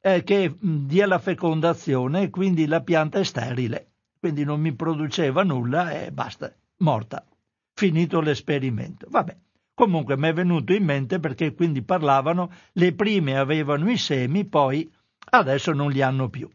[0.00, 3.88] eh, che dia la fecondazione quindi la pianta è sterile.
[4.18, 7.26] Quindi non mi produceva nulla e basta, morta.
[7.74, 9.06] Finito l'esperimento.
[9.08, 9.36] Vabbè.
[9.74, 14.88] Comunque mi è venuto in mente perché quindi parlavano, le prime avevano i semi, poi
[15.30, 16.48] adesso non li hanno più.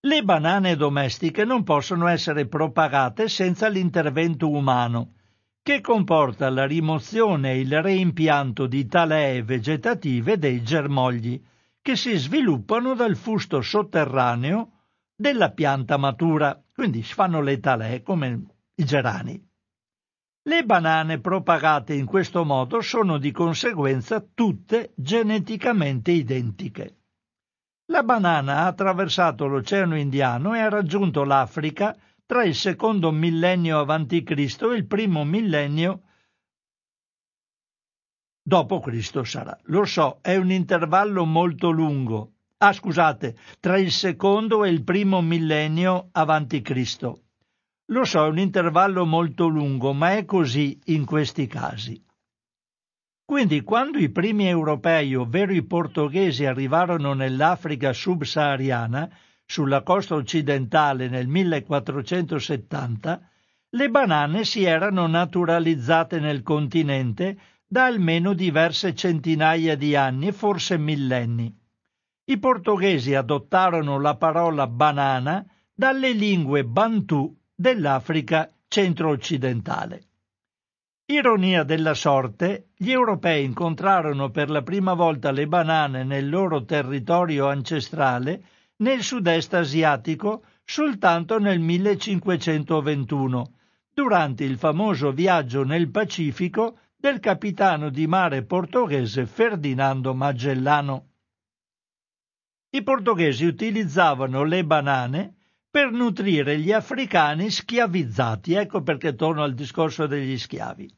[0.00, 5.15] Le banane domestiche non possono essere propagate senza l'intervento umano
[5.66, 11.42] che comporta la rimozione e il reimpianto di talee vegetative dei germogli,
[11.82, 14.70] che si sviluppano dal fusto sotterraneo
[15.16, 18.44] della pianta matura, quindi si fanno le talee come
[18.76, 19.44] i gerani.
[20.44, 26.98] Le banane propagate in questo modo sono di conseguenza tutte geneticamente identiche.
[27.86, 31.96] La banana ha attraversato l'Oceano Indiano e ha raggiunto l'Africa
[32.26, 36.02] tra il secondo millennio avanti Cristo e il primo millennio
[38.42, 39.56] dopo Cristo sarà.
[39.64, 42.32] Lo so, è un intervallo molto lungo.
[42.58, 47.22] Ah, scusate, tra il secondo e il primo millennio avanti Cristo.
[47.90, 52.02] Lo so, è un intervallo molto lungo, ma è così in questi casi.
[53.24, 59.10] Quindi quando i primi europei, ovvero i portoghesi, arrivarono nell'Africa subsahariana,
[59.46, 63.30] sulla costa occidentale nel 1470,
[63.70, 71.54] le banane si erano naturalizzate nel continente da almeno diverse centinaia di anni, forse millenni.
[72.24, 80.02] I portoghesi adottarono la parola banana dalle lingue bantù dell'Africa centro-occidentale.
[81.06, 87.48] Ironia della sorte, gli europei incontrarono per la prima volta le banane nel loro territorio
[87.48, 88.42] ancestrale
[88.78, 93.52] nel sud-est asiatico soltanto nel 1521,
[93.92, 101.06] durante il famoso viaggio nel Pacifico del capitano di mare portoghese Ferdinando Magellano.
[102.70, 105.34] I portoghesi utilizzavano le banane
[105.70, 110.90] per nutrire gli africani schiavizzati, ecco perché torno al discorso degli schiavi,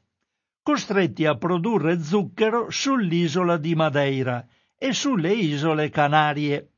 [0.63, 4.45] costretti a produrre zucchero sull'isola di Madeira
[4.77, 6.71] e sulle isole Canarie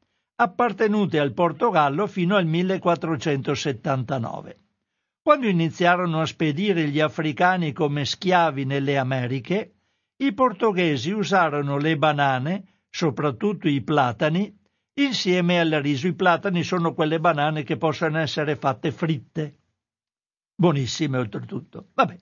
[0.43, 4.59] appartenute al Portogallo fino al 1479.
[5.21, 9.75] Quando iniziarono a spedire gli africani come schiavi nelle Americhe,
[10.17, 14.51] i portoghesi usarono le banane, soprattutto i platani,
[14.95, 16.07] insieme al riso.
[16.07, 19.59] I platani sono quelle banane che possono essere fatte fritte.
[20.55, 21.89] Buonissime oltretutto.
[21.93, 22.17] Vabbè.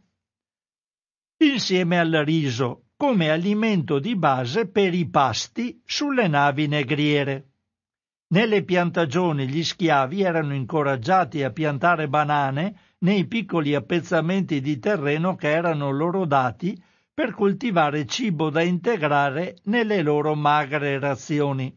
[1.44, 7.47] Insieme al riso come alimento di base per i pasti sulle navi negriere.
[8.30, 15.50] Nelle piantagioni gli schiavi erano incoraggiati a piantare banane nei piccoli appezzamenti di terreno che
[15.50, 16.78] erano loro dati
[17.14, 21.74] per coltivare cibo da integrare nelle loro magre razioni.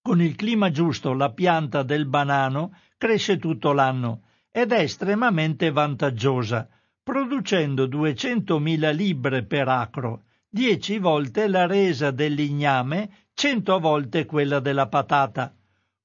[0.00, 6.66] Con il clima giusto la pianta del banano cresce tutto l'anno ed è estremamente vantaggiosa,
[7.02, 14.88] producendo 200.000 libbre per acro, dieci volte la resa del ligname cento volte quella della
[14.88, 15.54] patata,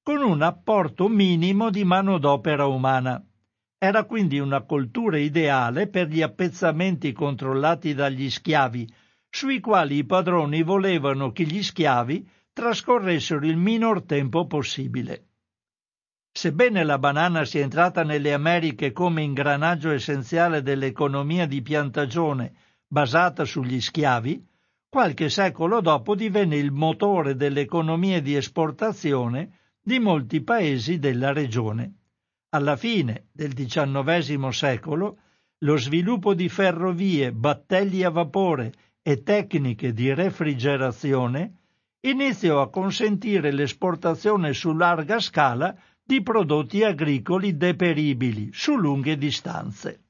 [0.04, 3.20] con un apporto minimo di manodopera umana.
[3.76, 8.88] era quindi una coltura ideale per gli appezzamenti controllati dagli schiavi,
[9.28, 15.30] sui quali i padroni volevano che gli schiavi trascorressero il minor tempo possibile.
[16.30, 22.54] Sebbene la banana sia entrata nelle Americhe come ingranaggio essenziale dell'economia di piantagione
[22.86, 24.52] basata sugli schiavi,
[24.94, 31.94] qualche secolo dopo divenne il motore dell'economia di esportazione di molti paesi della regione.
[32.50, 35.18] Alla fine del XIX secolo
[35.64, 38.72] lo sviluppo di ferrovie, battelli a vapore
[39.02, 41.54] e tecniche di refrigerazione
[42.02, 50.03] iniziò a consentire l'esportazione su larga scala di prodotti agricoli deperibili su lunghe distanze.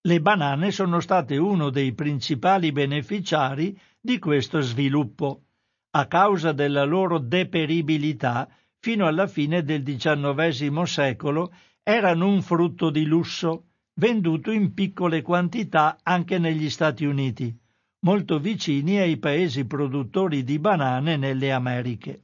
[0.00, 5.42] Le banane sono state uno dei principali beneficiari di questo sviluppo,
[5.90, 13.04] a causa della loro deperibilità fino alla fine del XIX secolo erano un frutto di
[13.04, 17.52] lusso, venduto in piccole quantità anche negli Stati Uniti,
[18.00, 22.22] molto vicini ai paesi produttori di banane nelle Americhe.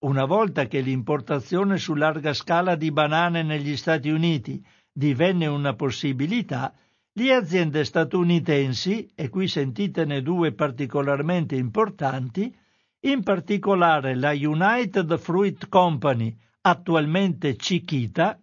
[0.00, 6.74] Una volta che l'importazione su larga scala di banane negli Stati Uniti divenne una possibilità,
[7.12, 12.56] le aziende statunitensi, e qui sentitene due particolarmente importanti,
[13.00, 18.38] in particolare la United Fruit Company, attualmente Chiquita,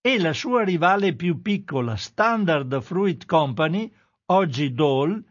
[0.00, 3.90] e la sua rivale più piccola Standard Fruit Company,
[4.26, 5.22] oggi Dole,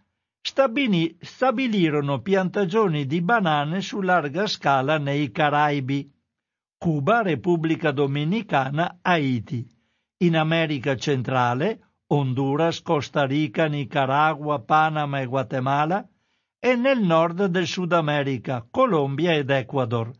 [0.41, 6.11] stabili, stabilirono piantagioni di banane su larga scala nei Caraibi,
[6.77, 9.65] Cuba, Repubblica Dominicana, Haiti,
[10.17, 16.07] in America centrale, Honduras, Costa Rica, Nicaragua, Panama e Guatemala,
[16.59, 20.11] e nel nord del Sud America, Colombia ed Ecuador,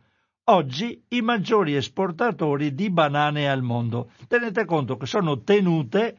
[0.44, 4.10] oggi i maggiori esportatori di banane al mondo.
[4.26, 6.18] Tenete conto che sono tenute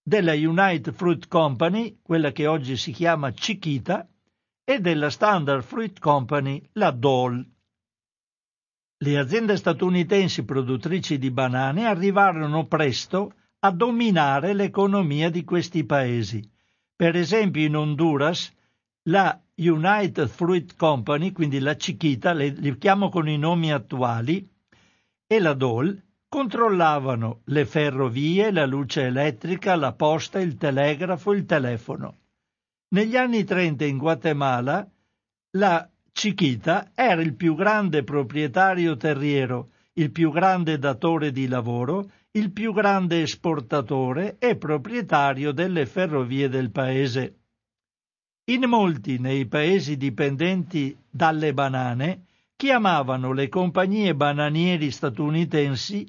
[0.00, 4.08] della United Fruit Company, quella che oggi si chiama Chiquita,
[4.64, 7.44] e della Standard Fruit Company, la Dole.
[8.96, 16.42] Le aziende statunitensi produttrici di banane arrivarono presto a dominare l'economia di questi paesi.
[16.96, 18.52] Per esempio in Honduras
[19.04, 24.48] la United Fruit Company, quindi la Chiquita, le, li chiamo con i nomi attuali,
[25.26, 32.16] e la Dole controllavano le ferrovie, la luce elettrica, la posta, il telegrafo, il telefono.
[32.88, 34.88] Negli anni 30 in Guatemala
[35.52, 42.52] la Chiquita era il più grande proprietario terriero, il più grande datore di lavoro, il
[42.52, 47.38] più grande esportatore e proprietario delle ferrovie del paese.
[48.50, 56.06] In molti nei paesi dipendenti dalle banane chiamavano le compagnie bananieri statunitensi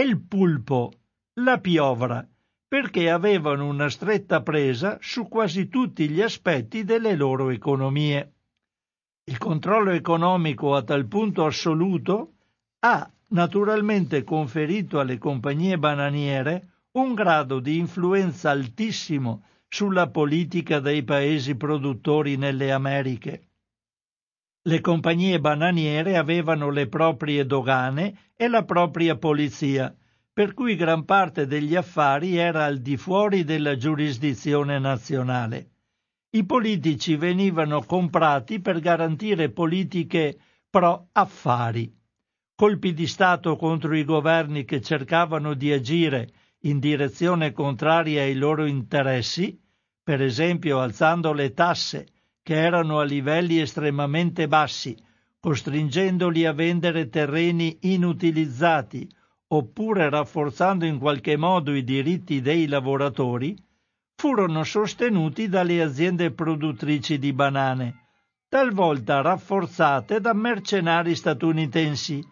[0.00, 0.92] il pulpo,
[1.40, 2.24] la piovra,
[2.68, 8.32] perché avevano una stretta presa su quasi tutti gli aspetti delle loro economie.
[9.24, 12.34] Il controllo economico a tal punto assoluto
[12.80, 21.56] ha naturalmente conferito alle compagnie bananiere un grado di influenza altissimo sulla politica dei paesi
[21.56, 23.48] produttori nelle Americhe.
[24.62, 29.92] Le compagnie bananiere avevano le proprie dogane e la propria polizia,
[30.32, 35.70] per cui gran parte degli affari era al di fuori della giurisdizione nazionale.
[36.30, 40.38] I politici venivano comprati per garantire politiche
[40.70, 42.02] pro affari.
[42.56, 48.64] Colpi di Stato contro i governi che cercavano di agire in direzione contraria ai loro
[48.64, 49.60] interessi
[50.04, 52.06] per esempio alzando le tasse,
[52.42, 54.94] che erano a livelli estremamente bassi,
[55.40, 59.08] costringendoli a vendere terreni inutilizzati,
[59.48, 63.56] oppure rafforzando in qualche modo i diritti dei lavoratori,
[64.14, 68.08] furono sostenuti dalle aziende produttrici di banane,
[68.46, 72.22] talvolta rafforzate da mercenari statunitensi,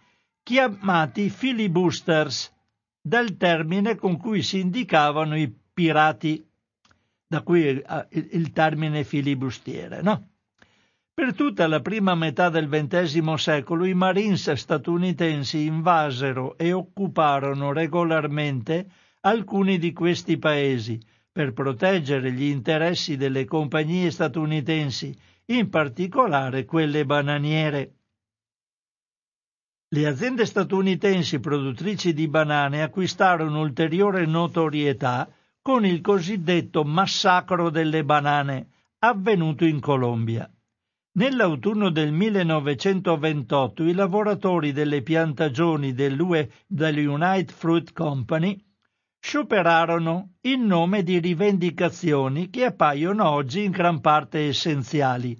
[0.42, 2.52] chiamati filibusters,
[3.00, 6.44] dal termine con cui si indicavano i pirati
[7.26, 10.02] da qui eh, il termine filibustiere.
[10.02, 10.28] No?
[11.14, 18.86] Per tutta la prima metà del XX secolo i Marines statunitensi invasero e occuparono regolarmente
[19.20, 25.16] alcuni di questi paesi per proteggere gli interessi delle compagnie statunitensi,
[25.46, 27.94] in particolare quelle bananiere.
[29.94, 35.30] Le aziende statunitensi produttrici di banane acquistarono ulteriore notorietà
[35.60, 38.68] con il cosiddetto massacro delle banane
[39.00, 40.50] avvenuto in Colombia.
[41.18, 48.58] Nell'autunno del 1928 i lavoratori delle piantagioni dell'UE, dell'United Fruit Company
[49.20, 55.38] scioperarono in nome di rivendicazioni che appaiono oggi in gran parte essenziali.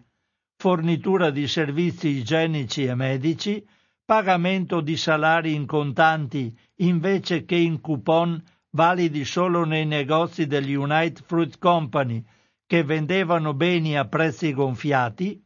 [0.58, 3.66] Fornitura di servizi igienici e medici,
[4.12, 11.24] pagamento di salari in contanti invece che in coupon validi solo nei negozi degli United
[11.24, 12.22] Fruit Company
[12.66, 15.42] che vendevano beni a prezzi gonfiati,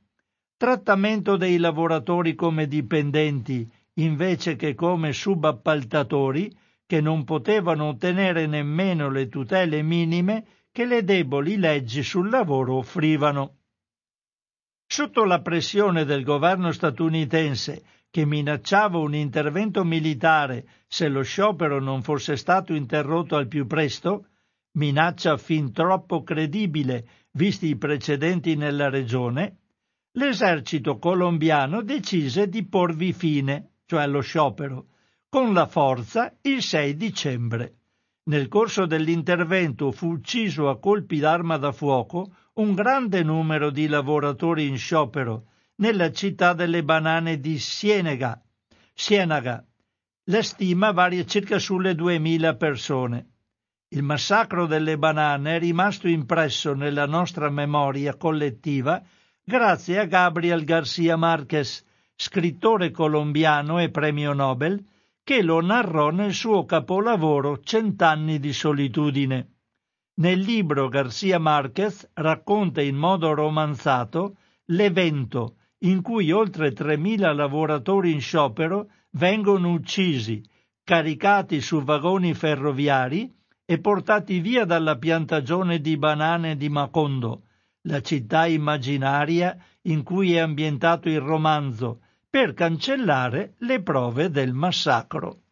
[0.57, 6.53] trattamento dei lavoratori come dipendenti invece che come subappaltatori
[6.85, 13.59] che non potevano ottenere nemmeno le tutele minime che le deboli leggi sul lavoro offrivano.
[14.89, 22.01] Sotto la pressione del governo statunitense che minacciava un intervento militare se lo sciopero non
[22.01, 24.29] fosse stato interrotto al più presto,
[24.79, 29.59] minaccia fin troppo credibile visti i precedenti nella regione,
[30.13, 34.87] l'esercito colombiano decise di porvi fine, cioè allo sciopero,
[35.29, 37.75] con la forza il 6 dicembre.
[38.31, 44.67] Nel corso dell'intervento fu ucciso a colpi d'arma da fuoco un grande numero di lavoratori
[44.67, 48.41] in sciopero nella città delle banane di Sienega.
[48.95, 49.65] Sienega.
[50.25, 53.27] La stima varia circa sulle 2000 persone.
[53.89, 59.03] Il massacro delle banane è rimasto impresso nella nostra memoria collettiva
[59.45, 61.85] grazie a Gabriel García Márquez,
[62.17, 64.85] scrittore colombiano e premio Nobel,
[65.23, 69.51] che lo narrò nel suo capolavoro Cent'anni di solitudine.
[70.15, 75.57] Nel libro Garcia Marquez racconta in modo romanzato l'evento
[75.87, 80.43] in cui oltre 3.000 lavoratori in sciopero vengono uccisi,
[80.83, 83.33] caricati su vagoni ferroviari
[83.65, 87.43] e portati via dalla piantagione di banane di Macondo,
[87.83, 95.43] la città immaginaria in cui è ambientato il romanzo, per cancellare le prove del massacro.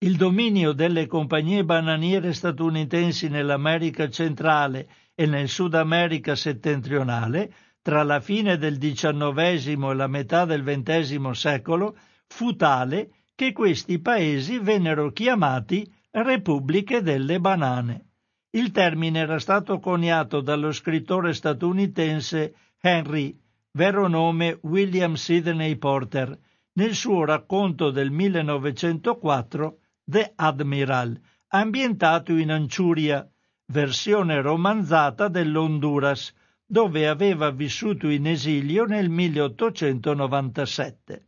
[0.00, 7.52] Il dominio delle compagnie bananiere statunitensi nell'America centrale e nel Sud America settentrionale
[7.88, 13.98] tra la fine del XIX e la metà del XX secolo fu tale che questi
[13.98, 18.10] paesi vennero chiamati Repubbliche delle Banane.
[18.50, 23.34] Il termine era stato coniato dallo scrittore statunitense Henry
[23.72, 26.38] vero nome William Sidney Porter,
[26.74, 33.26] nel suo racconto del 1904 The Admiral, ambientato in Anciuria,
[33.64, 36.34] versione romanzata dell'Honduras,
[36.70, 41.24] dove aveva vissuto in esilio nel 1897.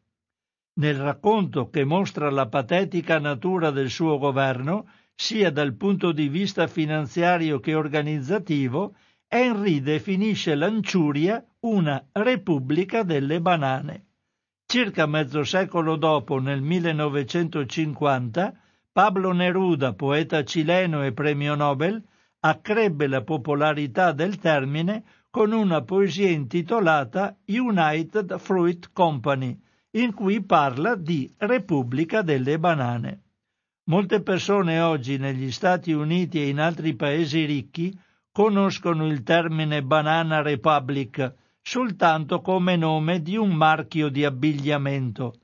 [0.75, 6.67] Nel racconto che mostra la patetica natura del suo governo, sia dal punto di vista
[6.67, 14.09] finanziario che organizzativo, Henry definisce l'Anciuria una Repubblica delle banane.
[14.67, 18.61] Circa mezzo secolo dopo, nel 1950,
[18.93, 22.05] Pablo Neruda, poeta cileno e premio Nobel,
[22.41, 29.57] accrebbe la popolarità del termine con una poesia intitolata United Fruit Company,
[29.93, 33.23] in cui parla di Repubblica delle banane.
[33.85, 37.97] Molte persone oggi negli Stati Uniti e in altri paesi ricchi
[38.33, 45.35] conoscono il termine Banana Republic soltanto come nome di un marchio di abbigliamento,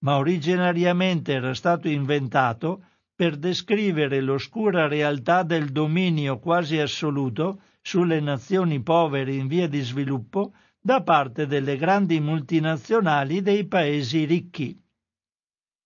[0.00, 2.82] ma originariamente era stato inventato
[3.14, 10.52] per descrivere l'oscura realtà del dominio quasi assoluto sulle nazioni povere in via di sviluppo
[10.78, 14.78] da parte delle grandi multinazionali dei paesi ricchi.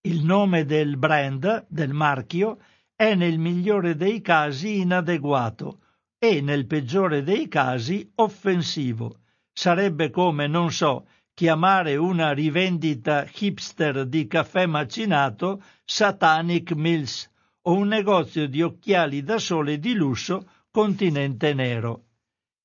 [0.01, 2.59] Il nome del brand, del marchio,
[2.97, 5.79] è nel migliore dei casi inadeguato
[6.19, 9.21] e nel peggiore dei casi offensivo.
[9.53, 17.31] Sarebbe come, non so, chiamare una rivendita hipster di caffè macinato Satanic Mills
[17.69, 22.05] o un negozio di occhiali da sole di lusso continente nero.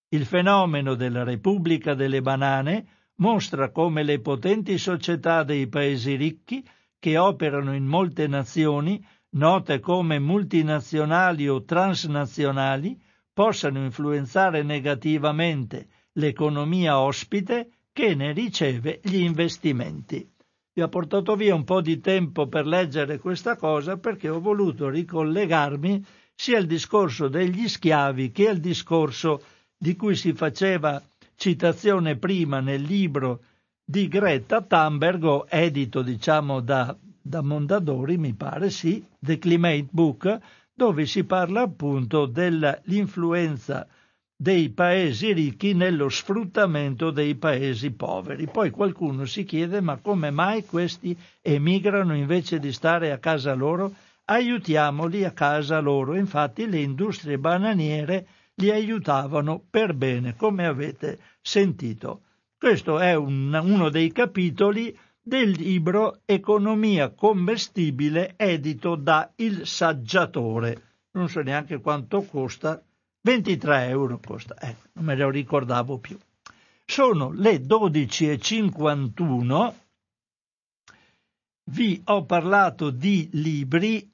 [0.08, 6.66] Il fenomeno della Repubblica delle Banane mostra come le potenti società dei paesi ricchi,
[6.98, 12.98] che operano in molte nazioni, note come multinazionali o transnazionali,
[13.34, 20.26] possano influenzare negativamente l'economia ospite che ne riceve gli investimenti.
[20.72, 24.88] Vi ho portato via un po' di tempo per leggere questa cosa perché ho voluto
[24.88, 26.06] ricollegarmi
[26.40, 29.42] sia al discorso degli schiavi che al discorso
[29.76, 31.02] di cui si faceva
[31.36, 33.42] citazione prima nel libro
[33.84, 40.40] di Greta Thunberg, edito diciamo da, da Mondadori, mi pare, sì, The Climate Book,
[40.72, 43.88] dove si parla appunto dell'influenza
[44.36, 48.46] dei paesi ricchi nello sfruttamento dei paesi poveri.
[48.46, 53.92] Poi qualcuno si chiede ma come mai questi emigrano invece di stare a casa loro
[54.30, 56.14] aiutiamoli a casa loro.
[56.16, 62.24] Infatti le industrie bananiere li aiutavano per bene, come avete sentito.
[62.58, 70.86] Questo è un, uno dei capitoli del libro Economia commestibile edito da Il Saggiatore.
[71.12, 72.84] Non so neanche quanto costa,
[73.22, 76.18] 23 euro costa, eh, non me lo ricordavo più.
[76.86, 79.74] Sono le 12.51,
[81.66, 84.10] vi ho parlato di libri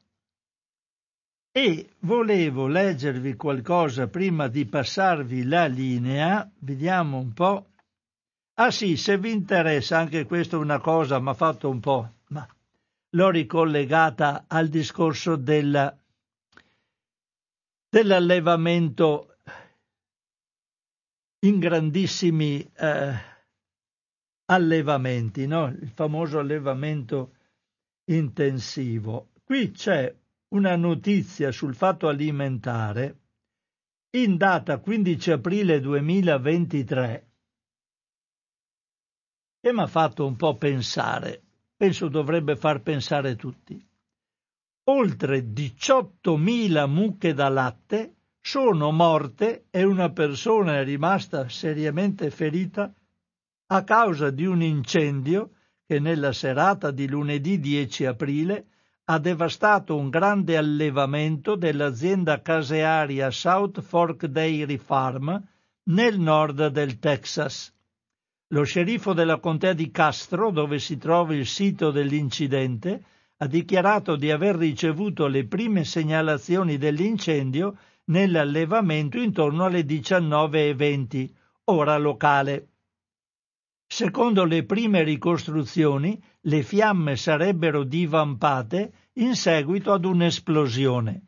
[1.56, 7.68] e volevo leggervi qualcosa prima di passarvi la linea, vediamo un po'.
[8.56, 12.12] Ah sì, se vi interessa, anche questa è una cosa, mi ha fatto un po',
[12.30, 12.48] ma
[13.12, 15.96] l'ho ricollegata al discorso della,
[17.88, 19.38] dell'allevamento
[21.42, 23.14] in grandissimi eh,
[24.46, 25.68] allevamenti, no?
[25.68, 27.36] il famoso allevamento
[28.06, 29.30] intensivo.
[29.44, 30.16] Qui c'è
[30.54, 33.18] una notizia sul fatto alimentare
[34.12, 37.28] in data 15 aprile 2023
[39.60, 41.42] che mi ha fatto un po' pensare,
[41.76, 43.84] penso dovrebbe far pensare tutti.
[44.90, 52.94] Oltre 18.000 mucche da latte sono morte e una persona è rimasta seriamente ferita
[53.68, 55.52] a causa di un incendio
[55.86, 58.68] che nella serata di lunedì 10 aprile
[59.06, 65.42] ha devastato un grande allevamento dell'azienda casearia South Fork Dairy Farm
[65.86, 67.74] nel nord del Texas.
[68.54, 73.04] Lo sceriffo della contea di Castro, dove si trova il sito dell'incidente,
[73.38, 81.30] ha dichiarato di aver ricevuto le prime segnalazioni dell'incendio nell'allevamento intorno alle 19.20,
[81.66, 82.68] ora locale.
[83.86, 91.22] Secondo le prime ricostruzioni, le fiamme sarebbero divampate in seguito ad un'esplosione.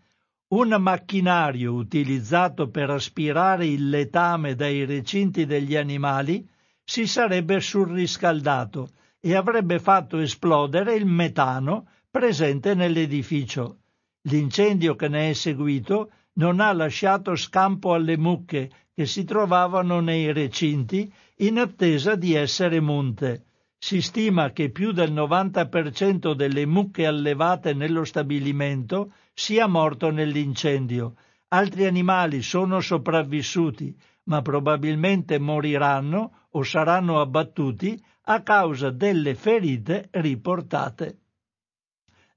[0.48, 6.48] Un macchinario utilizzato per aspirare il letame dai recinti degli animali
[6.84, 8.90] si sarebbe surriscaldato
[9.20, 13.80] e avrebbe fatto esplodere il metano presente nell'edificio.
[14.24, 20.32] L'incendio che ne è seguito non ha lasciato scampo alle mucche che si trovavano nei
[20.32, 23.45] recinti in attesa di essere munte.
[23.78, 31.16] Si stima che più del 90% delle mucche allevate nello stabilimento sia morto nell'incendio.
[31.50, 41.20] Altri animali sono sopravvissuti, ma probabilmente moriranno o saranno abbattuti a causa delle ferite riportate.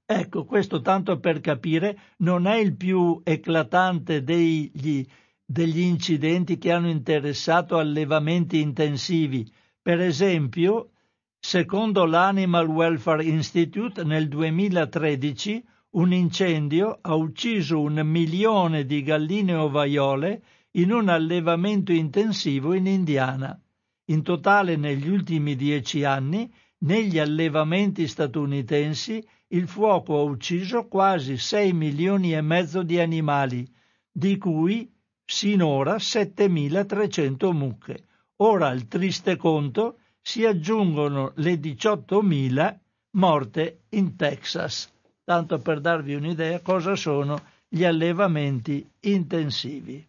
[0.05, 5.05] Ecco, questo tanto per capire non è il più eclatante degli,
[5.45, 9.51] degli incidenti che hanno interessato allevamenti intensivi.
[9.81, 10.91] Per esempio,
[11.39, 20.43] secondo l'Animal Welfare Institute, nel 2013 un incendio ha ucciso un milione di galline ovaiole
[20.71, 23.59] in un allevamento intensivo in Indiana.
[24.05, 31.73] In totale negli ultimi dieci anni, negli allevamenti statunitensi, il fuoco ha ucciso quasi 6
[31.73, 33.67] milioni e mezzo di animali,
[34.11, 34.91] di cui
[35.25, 38.03] sinora 7.300 mucche.
[38.37, 39.98] Ora al triste conto
[40.29, 42.77] si aggiungono le 18.000
[43.13, 44.87] morte in Texas.
[45.23, 50.07] Tanto per darvi un'idea cosa sono gli allevamenti intensivi.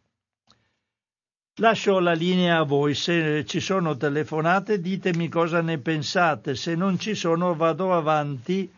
[1.54, 6.98] Lascio la linea a voi, se ci sono telefonate ditemi cosa ne pensate, se non
[6.98, 8.70] ci sono vado avanti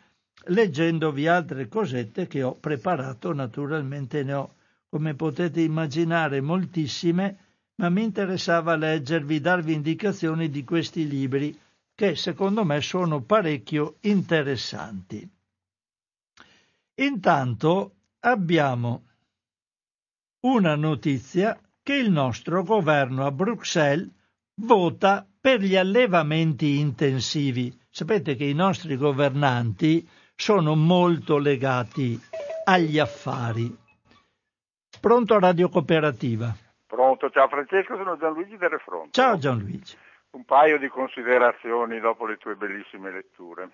[0.44, 4.54] leggendovi altre cosette che ho preparato, naturalmente ne ho,
[4.88, 7.36] come potete immaginare, moltissime,
[7.82, 11.58] ma mi interessava leggervi, darvi indicazioni di questi libri
[11.96, 15.28] che secondo me sono parecchio interessanti.
[16.94, 19.02] Intanto abbiamo
[20.46, 24.08] una notizia che il nostro governo a Bruxelles
[24.60, 27.76] vota per gli allevamenti intensivi.
[27.90, 32.20] Sapete che i nostri governanti sono molto legati
[32.64, 33.76] agli affari.
[35.00, 36.61] Pronto Radio Cooperativa?
[36.92, 39.12] Pronto, ciao Francesco, sono Gianluigi del Refronto.
[39.12, 39.96] Ciao Gianluigi.
[40.32, 43.70] Un paio di considerazioni dopo le tue bellissime letture.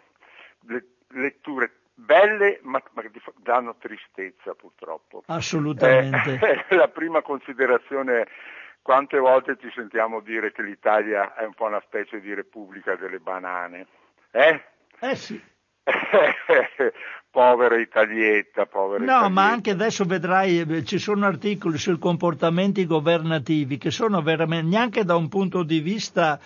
[0.68, 5.24] Le, letture belle ma, ma che danno tristezza purtroppo.
[5.26, 6.38] Assolutamente.
[6.68, 8.26] Eh, la prima considerazione è
[8.82, 13.18] quante volte ci sentiamo dire che l'Italia è un po' una specie di repubblica delle
[13.18, 13.88] banane.
[14.30, 14.62] Eh?
[15.00, 15.42] Eh sì.
[17.30, 19.28] povera Italietta, povera No, Italietta.
[19.28, 25.04] ma anche adesso vedrai, eh, ci sono articoli sui comportamenti governativi che sono veramente, neanche
[25.04, 26.38] da un punto di vista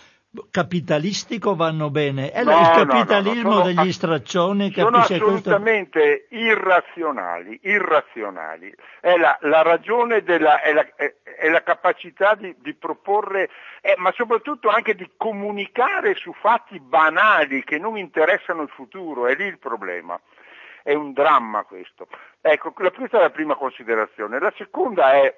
[0.50, 6.44] capitalistico vanno bene, è no, il capitalismo no, no, degli straccioni che sono assolutamente questo...
[6.44, 8.74] irrazionali, irrazionali.
[9.00, 13.50] È la, la ragione della, è la, è, è la capacità di, di proporre,
[13.82, 19.34] eh, ma soprattutto anche di comunicare su fatti banali che non interessano il futuro, è
[19.34, 20.18] lì il problema.
[20.82, 22.08] È un dramma questo.
[22.40, 24.40] Ecco, questa è la prima considerazione.
[24.40, 25.36] La seconda è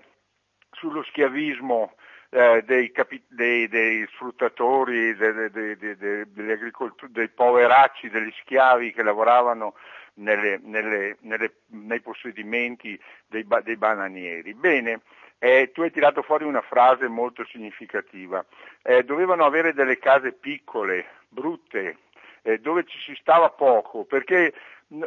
[0.70, 1.94] sullo schiavismo
[2.34, 9.74] eh, dei, capi- dei, dei, sfruttatori, dei, dei, poveracci, degli schiavi che lavoravano
[10.14, 14.52] nelle, nelle, nelle, nei possedimenti dei, dei bananieri.
[14.54, 15.02] Bene,
[15.38, 18.44] eh, tu hai tirato fuori una frase molto significativa.
[18.82, 21.98] Eh, dovevano avere delle case piccole, brutte,
[22.42, 24.52] eh, dove ci si stava poco, perché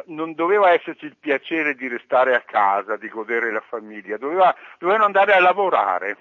[0.06, 5.04] non doveva esserci il piacere di restare a casa, di godere la famiglia, doveva, dovevano
[5.04, 6.16] andare a lavorare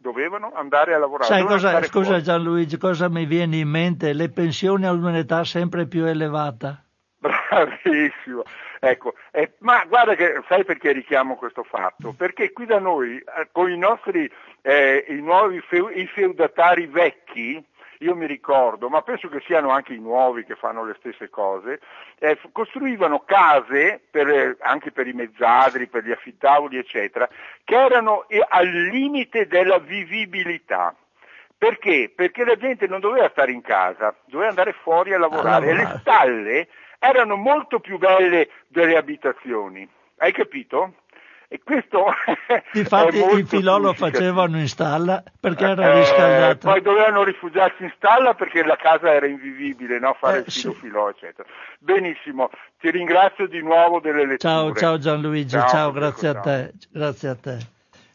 [0.00, 1.32] dovevano andare a lavorare.
[1.32, 2.22] Sai cosa, scusa fuori.
[2.22, 4.12] Gianluigi, cosa mi viene in mente?
[4.12, 6.82] Le pensioni ad un'età sempre più elevata.
[7.18, 8.42] Bravissimo.
[8.82, 12.14] Ecco, eh, ma guarda che sai perché richiamo questo fatto?
[12.16, 14.30] Perché qui da noi, eh, con i nostri
[14.62, 17.62] eh, i nuovi feu- i feudatari vecchi,
[18.02, 21.80] io mi ricordo, ma penso che siano anche i nuovi che fanno le stesse cose,
[22.18, 27.28] eh, costruivano case per, eh, anche per i mezzadri, per gli affittavoli, eccetera,
[27.62, 30.94] che erano eh, al limite della vivibilità.
[31.56, 32.10] Perché?
[32.14, 35.96] Perché la gente non doveva stare in casa, doveva andare fuori a lavorare e le
[36.00, 39.86] stalle erano molto più belle delle abitazioni.
[40.16, 40.94] Hai capito?
[41.52, 42.06] E questo
[42.74, 46.68] Infatti il filò lo facevano in stalla perché era eh, riscaldato.
[46.68, 50.16] Poi dovevano rifugiarsi in stalla perché la casa era invivibile, no?
[50.16, 50.78] fare eh, il filo sì.
[50.78, 51.48] filò, eccetera.
[51.80, 54.38] Benissimo, ti ringrazio di nuovo delle letture.
[54.38, 56.72] Ciao, ciao Gianluigi, ciao, ciao grazie a te.
[56.88, 57.58] Grazie a te.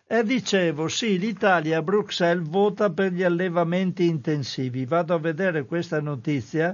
[0.08, 4.86] E dicevo, sì, l'Italia a Bruxelles vota per gli allevamenti intensivi.
[4.86, 6.74] Vado a vedere questa notizia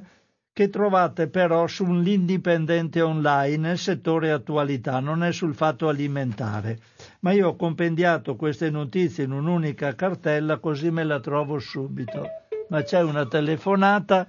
[0.53, 6.77] che trovate però sull'indipendente online nel settore attualità, non è sul fatto alimentare.
[7.21, 12.27] Ma io ho compendiato queste notizie in un'unica cartella così me la trovo subito.
[12.69, 14.27] Ma c'è una telefonata.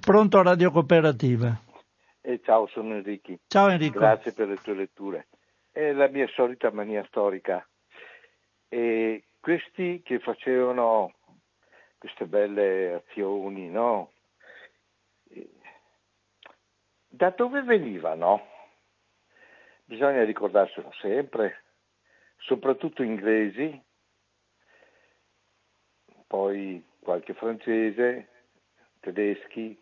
[0.00, 1.58] Pronto a Radio Cooperativa.
[2.20, 3.38] Eh, ciao, sono Enrico.
[3.46, 3.98] Ciao Enrico.
[3.98, 5.26] Grazie per le tue letture.
[5.70, 7.66] È la mia solita mania storica.
[8.68, 11.14] E questi che facevano
[11.98, 14.12] queste belle azioni, no?
[17.12, 18.46] Da dove venivano?
[19.84, 21.64] Bisogna ricordarselo sempre,
[22.36, 23.82] soprattutto inglesi,
[26.28, 28.28] poi qualche francese,
[29.00, 29.76] tedeschi,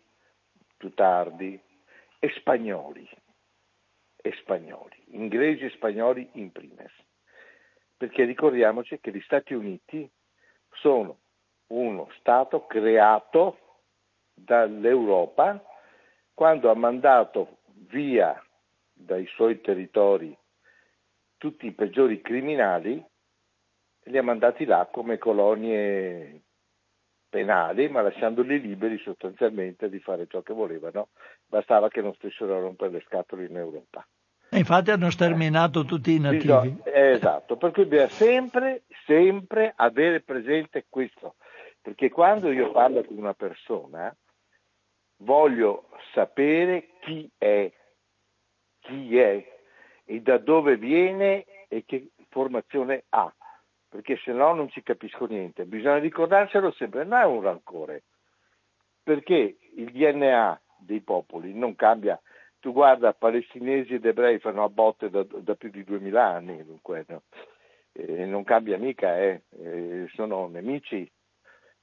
[0.75, 1.61] più tardi,
[2.17, 3.07] e spagnoli,
[4.15, 6.91] e spagnoli, inglesi e spagnoli in primis.
[7.95, 10.09] Perché ricordiamoci che gli Stati Uniti
[10.71, 11.19] sono
[11.67, 13.83] uno Stato creato
[14.33, 15.68] dall'Europa
[16.39, 17.57] quando ha mandato
[17.89, 18.41] via
[18.93, 20.33] dai suoi territori
[21.35, 23.03] tutti i peggiori criminali,
[24.03, 26.43] li ha mandati là come colonie
[27.27, 31.09] penali, ma lasciandoli liberi sostanzialmente di fare ciò che volevano,
[31.45, 34.07] bastava che non stessero a rompere le scatole in Europa.
[34.49, 36.77] E infatti hanno sterminato tutti i nativi.
[36.85, 41.35] Esatto, per cui bisogna sempre, sempre avere presente questo,
[41.81, 44.15] perché quando io parlo con una persona,
[45.19, 47.71] voglio sapere chi è,
[48.79, 49.57] chi è
[50.05, 53.33] e da dove viene e che formazione ha,
[53.87, 55.65] perché se no non ci capisco niente.
[55.65, 58.03] Bisogna ricordarselo sempre, non è un rancore,
[59.03, 62.19] perché il DNA dei popoli non cambia.
[62.59, 67.05] Tu guarda, palestinesi ed ebrei fanno a botte da, da più di duemila anni, dunque
[67.07, 67.23] no?
[67.93, 69.43] eh, non cambia mica, eh?
[69.49, 71.09] Eh, sono nemici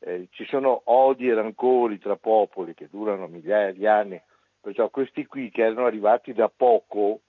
[0.01, 4.21] eh, ci sono odi e rancori tra popoli che durano migliaia di anni,
[4.61, 7.21] perciò questi qui che erano arrivati da poco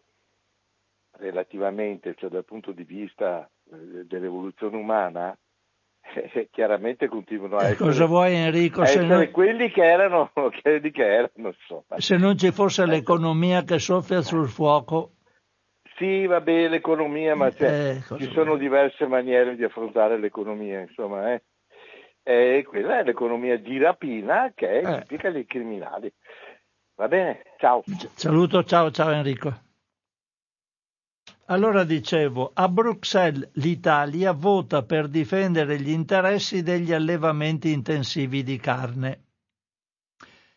[1.20, 5.38] relativamente, cioè dal punto di vista eh, dell'evoluzione umana,
[6.34, 9.32] eh, chiaramente continuano a essere, Cosa vuoi, Enrico, essere non...
[9.32, 11.98] quelli che erano, quelli che erano insomma.
[11.98, 12.92] se non ci fosse ecco.
[12.92, 15.12] l'economia che soffia sul fuoco.
[15.96, 21.34] Sì, va bene l'economia, ma eh, ci sono diverse maniere di affrontare l'economia, insomma.
[21.34, 21.42] Eh.
[22.30, 25.00] E quella è l'economia di rapina che è eh.
[25.04, 26.12] tipica dei criminali.
[26.96, 27.54] Va bene?
[27.58, 27.84] Ciao.
[28.16, 29.62] Saluto, ciao, ciao Enrico.
[31.46, 39.22] Allora dicevo, a Bruxelles l'Italia vota per difendere gli interessi degli allevamenti intensivi di carne.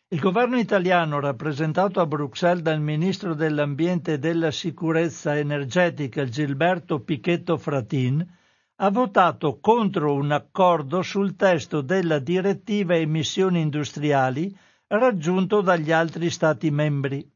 [0.08, 7.56] Il governo italiano, rappresentato a Bruxelles dal ministro dell'Ambiente e della Sicurezza Energetica Gilberto Pichetto
[7.56, 8.38] Fratin,
[8.82, 14.56] ha votato contro un accordo sul testo della direttiva emissioni industriali
[14.86, 17.30] raggiunto dagli altri Stati membri.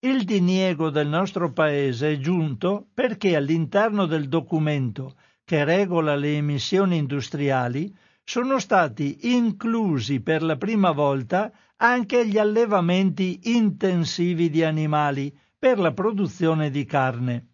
[0.00, 5.14] Il diniego del nostro Paese è giunto perché all'interno del documento
[5.44, 13.38] che regola le emissioni industriali sono stati inclusi per la prima volta anche gli allevamenti
[13.56, 17.51] intensivi di animali per la produzione di carne.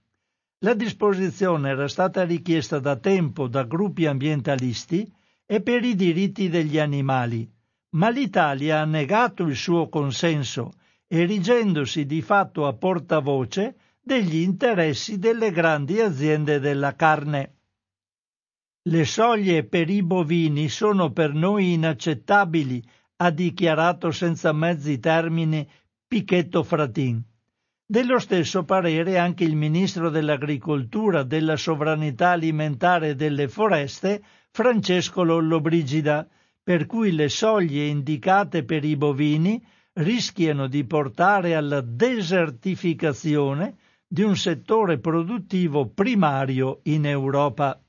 [0.62, 5.08] La disposizione era stata richiesta da tempo da gruppi ambientalisti
[5.46, 7.48] e per i diritti degli animali,
[7.90, 10.72] ma l'Italia ha negato il suo consenso,
[11.06, 17.54] erigendosi di fatto a portavoce degli interessi delle grandi aziende della carne.
[18.82, 22.82] Le soglie per i bovini sono per noi inaccettabili,
[23.16, 25.68] ha dichiarato senza mezzi termini
[26.08, 27.22] Pichetto Fratin.
[27.90, 36.28] Dello stesso parere anche il ministro dell'Agricoltura, della Sovranità Alimentare e delle Foreste, Francesco Lollobrigida,
[36.62, 39.64] per cui le soglie indicate per i bovini
[39.94, 43.76] rischiano di portare alla desertificazione
[44.06, 47.82] di un settore produttivo primario in Europa.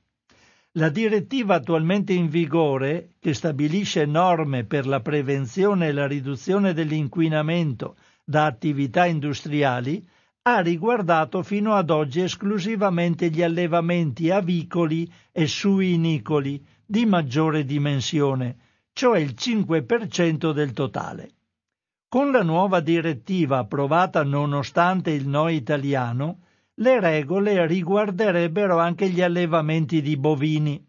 [0.74, 7.96] La direttiva attualmente in vigore, che stabilisce norme per la prevenzione e la riduzione dell'inquinamento
[8.30, 10.06] da attività industriali
[10.42, 18.56] ha riguardato fino ad oggi esclusivamente gli allevamenti avicoli e suinicoli di maggiore dimensione,
[18.92, 21.32] cioè il 5% del totale.
[22.08, 26.42] Con la nuova direttiva approvata nonostante il no italiano,
[26.74, 30.82] le regole riguarderebbero anche gli allevamenti di bovini.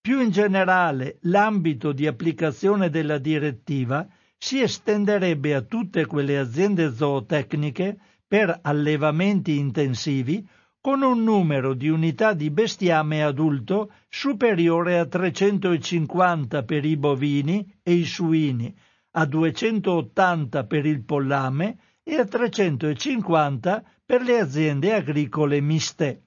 [0.00, 4.06] Più in generale, l'ambito di applicazione della direttiva
[4.38, 10.46] si estenderebbe a tutte quelle aziende zootecniche per allevamenti intensivi
[10.80, 17.94] con un numero di unità di bestiame adulto superiore a 350 per i bovini e
[17.94, 18.74] i suini,
[19.12, 26.22] a 280 per il pollame e a 350 per le aziende agricole miste.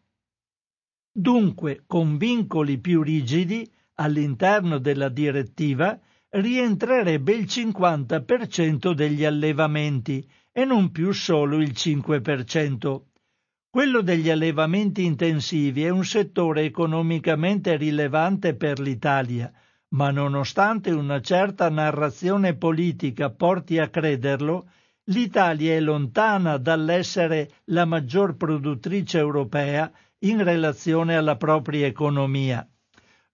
[1.11, 5.99] Dunque, con vincoli più rigidi all'interno della direttiva,
[6.31, 13.01] rientrerebbe il 50% degli allevamenti e non più solo il 5%.
[13.69, 19.51] Quello degli allevamenti intensivi è un settore economicamente rilevante per l'Italia,
[19.89, 24.69] ma nonostante una certa narrazione politica porti a crederlo,
[25.05, 32.65] l'Italia è lontana dall'essere la maggior produttrice europea in relazione alla propria economia.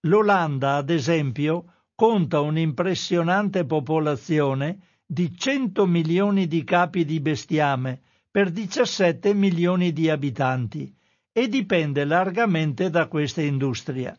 [0.02, 9.34] L'Olanda, ad esempio, conta un'impressionante popolazione di 100 milioni di capi di bestiame per 17
[9.34, 10.94] milioni di abitanti
[11.34, 14.16] e dipende largamente da questa industria.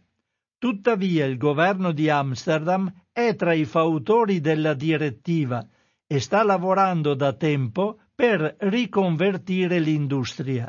[0.58, 5.64] Tuttavia il governo di Amsterdam è tra i fautori della direttiva
[6.04, 10.68] e sta lavorando da tempo per riconvertire l'industria.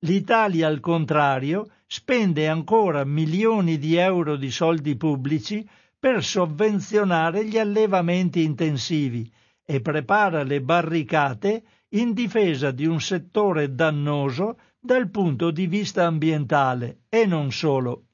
[0.00, 5.66] L'Italia, al contrario, spende ancora milioni di euro di soldi pubblici
[6.00, 9.30] per sovvenzionare gli allevamenti intensivi
[9.62, 17.02] e prepara le barricate in difesa di un settore dannoso dal punto di vista ambientale
[17.10, 18.04] e non solo.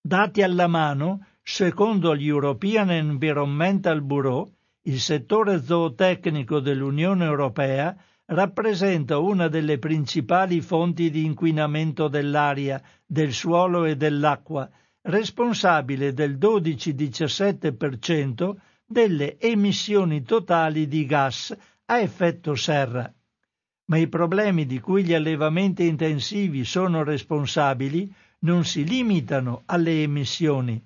[0.00, 4.52] Dati alla mano, secondo gli European Environmental Bureau,
[4.82, 7.96] il settore zootecnico dell'Unione Europea
[8.26, 14.68] rappresenta una delle principali fonti di inquinamento dell'aria, del suolo e dell'acqua
[15.06, 18.54] responsabile del 12-17%
[18.86, 21.54] delle emissioni totali di gas
[21.86, 23.12] a effetto serra.
[23.86, 30.82] Ma i problemi di cui gli allevamenti intensivi sono responsabili non si limitano alle emissioni.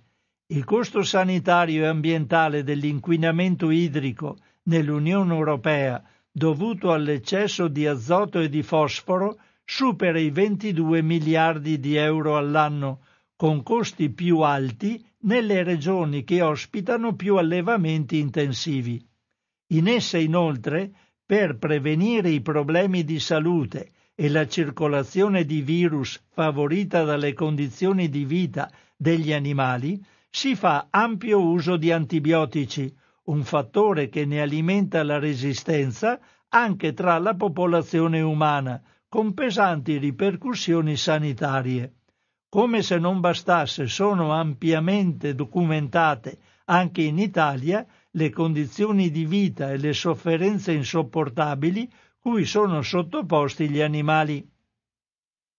[0.46, 8.62] Il costo sanitario e ambientale dell'inquinamento idrico nell'Unione Europea dovuto all'eccesso di azoto e di
[8.62, 13.00] fosforo supera i 22 miliardi di euro all'anno,
[13.38, 19.00] con costi più alti nelle regioni che ospitano più allevamenti intensivi.
[19.74, 20.90] In esse inoltre,
[21.24, 28.24] per prevenire i problemi di salute e la circolazione di virus favorita dalle condizioni di
[28.24, 32.92] vita degli animali, si fa ampio uso di antibiotici,
[33.26, 36.18] un fattore che ne alimenta la resistenza
[36.48, 41.97] anche tra la popolazione umana, con pesanti ripercussioni sanitarie.
[42.50, 49.76] Come se non bastasse, sono ampiamente documentate anche in Italia le condizioni di vita e
[49.76, 54.46] le sofferenze insopportabili cui sono sottoposti gli animali.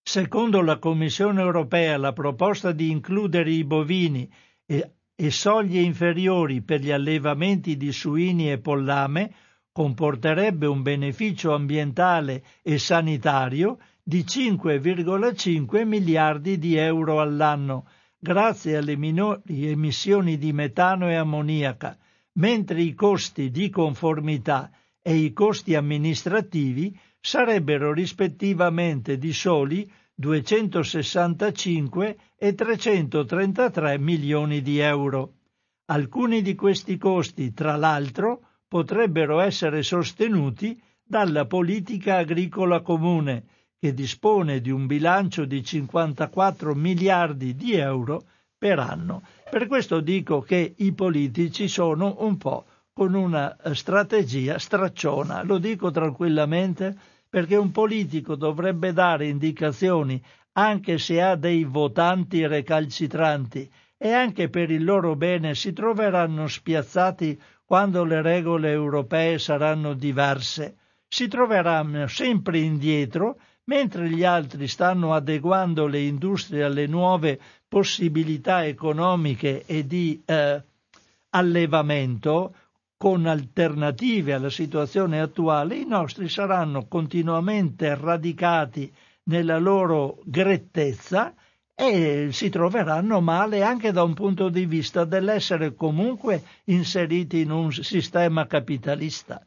[0.02, 4.28] Secondo la Commissione europea la proposta di includere i bovini
[4.66, 9.32] e, e soglie inferiori per gli allevamenti di suini e pollame
[9.72, 13.78] comporterebbe un beneficio ambientale e sanitario
[14.10, 17.88] di 5,5 miliardi di euro all'anno,
[18.18, 21.96] grazie alle minori emissioni di metano e ammoniaca,
[22.40, 32.56] mentre i costi di conformità e i costi amministrativi sarebbero rispettivamente di soli 265 e
[32.56, 35.34] 333 milioni di euro.
[35.86, 44.60] Alcuni di questi costi, tra l'altro, potrebbero essere sostenuti dalla politica agricola comune, che dispone
[44.60, 48.24] di un bilancio di 54 miliardi di euro
[48.58, 49.24] per anno.
[49.50, 55.58] Per questo dico che i politici sono un po' con una eh, strategia stracciona, lo
[55.58, 56.94] dico tranquillamente
[57.30, 60.22] perché un politico dovrebbe dare indicazioni
[60.54, 67.40] anche se ha dei votanti recalcitranti e anche per il loro bene si troveranno spiazzati
[67.64, 70.76] quando le regole europee saranno diverse.
[71.08, 73.38] Si troveranno sempre indietro
[73.70, 80.64] mentre gli altri stanno adeguando le industrie alle nuove possibilità economiche e di eh,
[81.30, 82.56] allevamento,
[82.98, 88.92] con alternative alla situazione attuale, i nostri saranno continuamente radicati
[89.26, 91.36] nella loro grettezza
[91.76, 97.72] e si troveranno male anche da un punto di vista dell'essere comunque inseriti in un
[97.72, 99.46] sistema capitalista.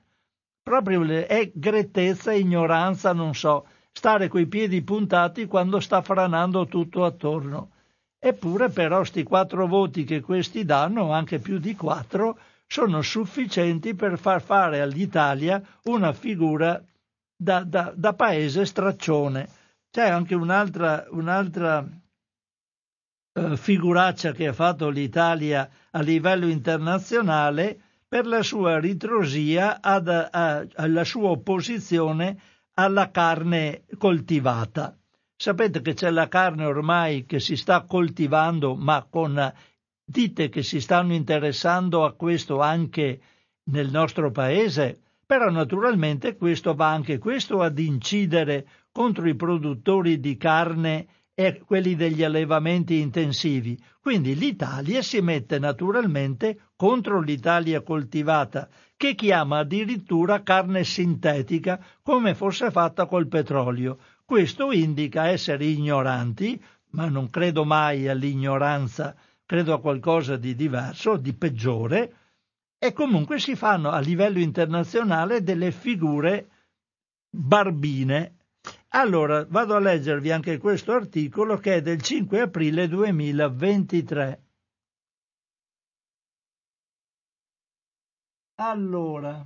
[0.62, 7.70] Proprio è grettezza, ignoranza, non so, stare coi piedi puntati quando sta franando tutto attorno.
[8.18, 14.18] Eppure però sti quattro voti che questi danno, anche più di quattro, sono sufficienti per
[14.18, 16.82] far fare all'Italia una figura
[17.36, 19.49] da, da, da paese straccione.
[19.90, 21.86] C'è anche un'altra, un'altra
[23.34, 27.78] eh, figuraccia che ha fatto l'Italia a livello internazionale
[28.09, 32.38] per la sua ritrosia alla sua opposizione
[32.74, 34.96] alla carne coltivata.
[35.36, 39.52] Sapete che c'è la carne ormai che si sta coltivando, ma con
[40.04, 43.20] Dite che si stanno interessando a questo anche
[43.70, 50.36] nel nostro paese, però naturalmente questo va anche questo ad incidere contro i produttori di
[50.36, 53.80] carne e quelli degli allevamenti intensivi.
[54.00, 58.68] Quindi l'Italia si mette naturalmente contro l'Italia coltivata,
[59.03, 63.98] che chiama addirittura carne sintetica come fosse fatta col petrolio.
[64.24, 71.32] Questo indica essere ignoranti, ma non credo mai all'ignoranza credo a qualcosa di diverso, di
[71.32, 72.14] peggiore,
[72.78, 76.48] e comunque si fanno a livello internazionale delle figure
[77.28, 78.36] barbine.
[78.90, 84.41] Allora, vado a leggervi anche questo articolo che è del 5 aprile 2023.
[88.64, 89.44] Allora,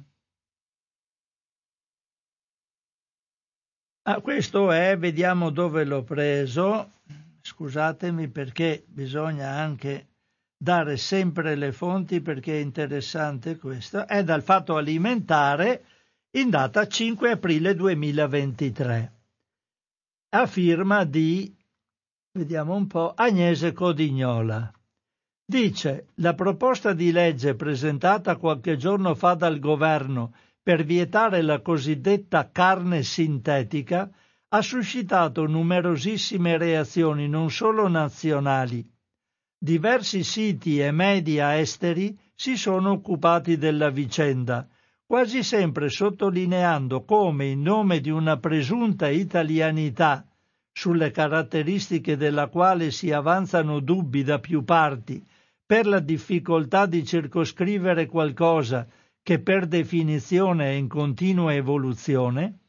[4.02, 7.00] ah, questo è, vediamo dove l'ho preso.
[7.40, 10.08] Scusatemi perché bisogna anche
[10.54, 15.84] dare sempre le fonti perché è interessante questo, è dal Fatto Alimentare
[16.32, 19.12] in data 5 aprile 2023,
[20.34, 21.56] a firma di,
[22.32, 24.75] vediamo un po', Agnese Codignola.
[25.49, 32.51] Dice, la proposta di legge presentata qualche giorno fa dal governo per vietare la cosiddetta
[32.51, 34.11] carne sintetica
[34.49, 38.84] ha suscitato numerosissime reazioni non solo nazionali.
[39.57, 44.66] Diversi siti e media esteri si sono occupati della vicenda,
[45.07, 50.26] quasi sempre sottolineando come in nome di una presunta italianità,
[50.72, 55.25] sulle caratteristiche della quale si avanzano dubbi da più parti,
[55.67, 58.87] per la difficoltà di circoscrivere qualcosa
[59.21, 62.61] che per definizione è in continua evoluzione,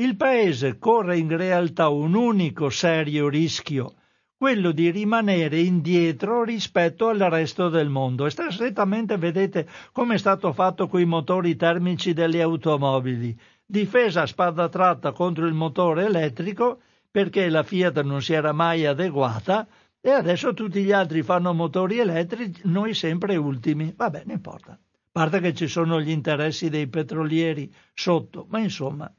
[0.00, 3.94] il Paese corre in realtà un unico serio rischio,
[4.36, 8.26] quello di rimanere indietro rispetto al resto del mondo.
[8.26, 13.38] E strettamente vedete come è stato fatto con i motori termici delle automobili.
[13.64, 18.86] Difesa a spada tratta contro il motore elettrico perché la Fiat non si era mai
[18.86, 19.68] adeguata
[20.00, 23.92] e adesso tutti gli altri fanno motori elettrici, noi sempre ultimi.
[23.94, 24.72] Vabbè, non importa.
[24.72, 24.78] A
[25.12, 29.12] parte che ci sono gli interessi dei petrolieri sotto, ma insomma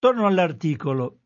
[0.00, 1.18] Torno all'articolo.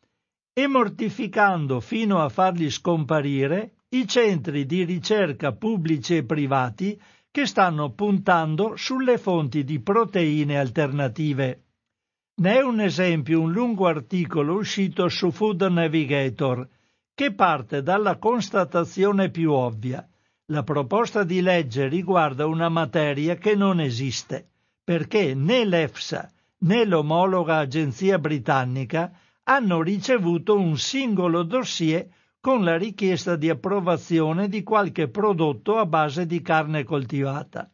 [0.52, 7.00] E mortificando fino a farli scomparire i centri di ricerca pubblici e privati
[7.30, 11.66] che stanno puntando sulle fonti di proteine alternative.
[12.40, 16.68] Ne è un esempio un lungo articolo uscito su Food Navigator
[17.14, 20.06] che parte dalla constatazione più ovvia.
[20.46, 24.48] La proposta di legge riguarda una materia che non esiste,
[24.82, 29.12] perché né l'EFSA né l'omologa agenzia britannica
[29.44, 32.08] hanno ricevuto un singolo dossier
[32.40, 37.70] con la richiesta di approvazione di qualche prodotto a base di carne coltivata.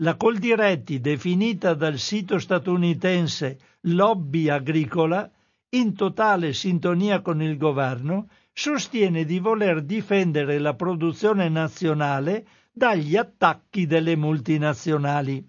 [0.00, 5.30] La Coldiretti, definita dal sito statunitense lobby agricola,
[5.70, 8.28] in totale sintonia con il governo,
[8.58, 15.46] sostiene di voler difendere la produzione nazionale dagli attacchi delle multinazionali,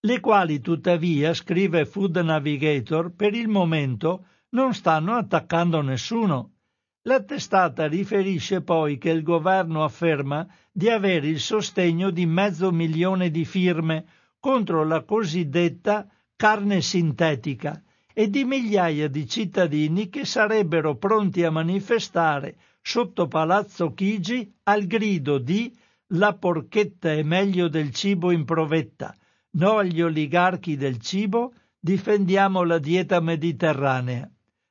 [0.00, 6.54] le quali tuttavia, scrive Food Navigator, per il momento non stanno attaccando nessuno.
[7.02, 13.30] La testata riferisce poi che il governo afferma di avere il sostegno di mezzo milione
[13.30, 14.06] di firme
[14.40, 17.80] contro la cosiddetta carne sintetica
[18.18, 25.36] e di migliaia di cittadini che sarebbero pronti a manifestare sotto Palazzo Chigi al grido
[25.36, 25.70] di
[26.12, 29.14] La porchetta è meglio del cibo in provetta,
[29.58, 34.26] no agli oligarchi del cibo, difendiamo la dieta mediterranea.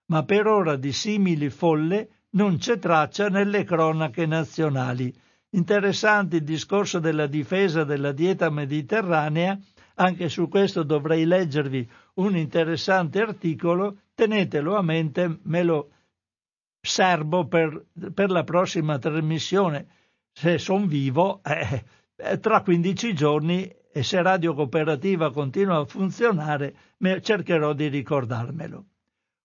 [0.07, 5.13] Ma per ora di simili folle non c'è traccia nelle cronache nazionali.
[5.51, 9.55] Interessante il discorso della difesa della dieta mediterranea
[9.95, 15.89] anche su questo dovrei leggervi un interessante articolo, tenetelo a mente, me lo
[16.81, 19.87] serbo per, per la prossima trasmissione.
[20.31, 21.83] Se sono vivo, eh,
[22.15, 26.75] eh tra 15 giorni e se Radio Cooperativa continua a funzionare,
[27.21, 28.85] cercherò di ricordarmelo.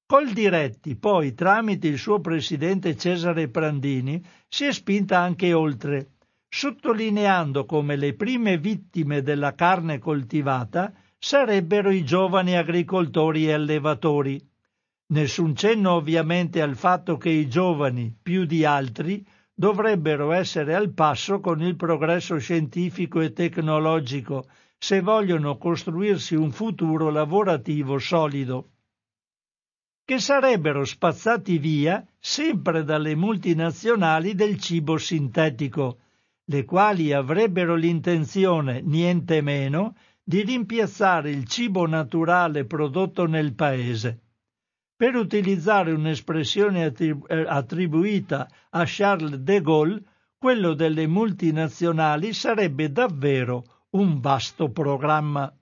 [0.07, 6.15] Col diretti, poi, tramite il suo presidente Cesare Prandini, si è spinta anche oltre
[6.53, 14.45] sottolineando come le prime vittime della carne coltivata sarebbero i giovani agricoltori e allevatori.
[15.13, 19.25] Nessun cenno ovviamente al fatto che i giovani, più di altri,
[19.55, 24.47] dovrebbero essere al passo con il progresso scientifico e tecnologico
[24.77, 28.71] se vogliono costruirsi un futuro lavorativo solido,
[30.05, 35.99] che sarebbero spazzati via sempre dalle multinazionali del cibo sintetico,
[36.51, 44.23] le quali avrebbero l'intenzione, niente meno, di rimpiazzare il cibo naturale prodotto nel paese.
[44.97, 47.17] Per utilizzare un'espressione eh,
[47.47, 50.03] attribuita a Charles de Gaulle,
[50.37, 55.53] quello delle multinazionali sarebbe davvero un vasto programma.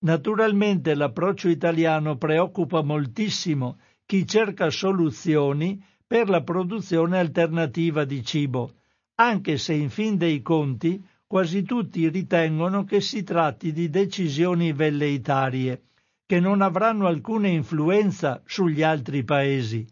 [0.00, 8.81] Naturalmente l'approccio italiano preoccupa moltissimo chi cerca soluzioni per la produzione alternativa di cibo,
[9.16, 15.82] anche se in fin dei conti quasi tutti ritengono che si tratti di decisioni velleitarie,
[16.26, 19.86] che non avranno alcuna influenza sugli altri paesi.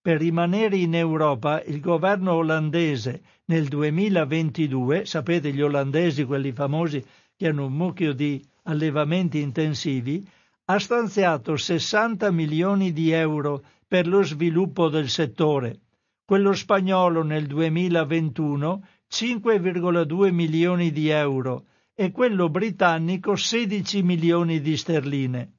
[0.00, 7.04] Per rimanere in Europa, il governo olandese nel 2022, sapete gli olandesi, quelli famosi
[7.36, 10.26] che hanno un mucchio di allevamenti intensivi,
[10.66, 15.80] ha stanziato 60 milioni di euro per lo sviluppo del settore,
[16.26, 25.52] quello spagnolo nel 2021 5,2 milioni di euro e quello britannico 16 milioni di sterline.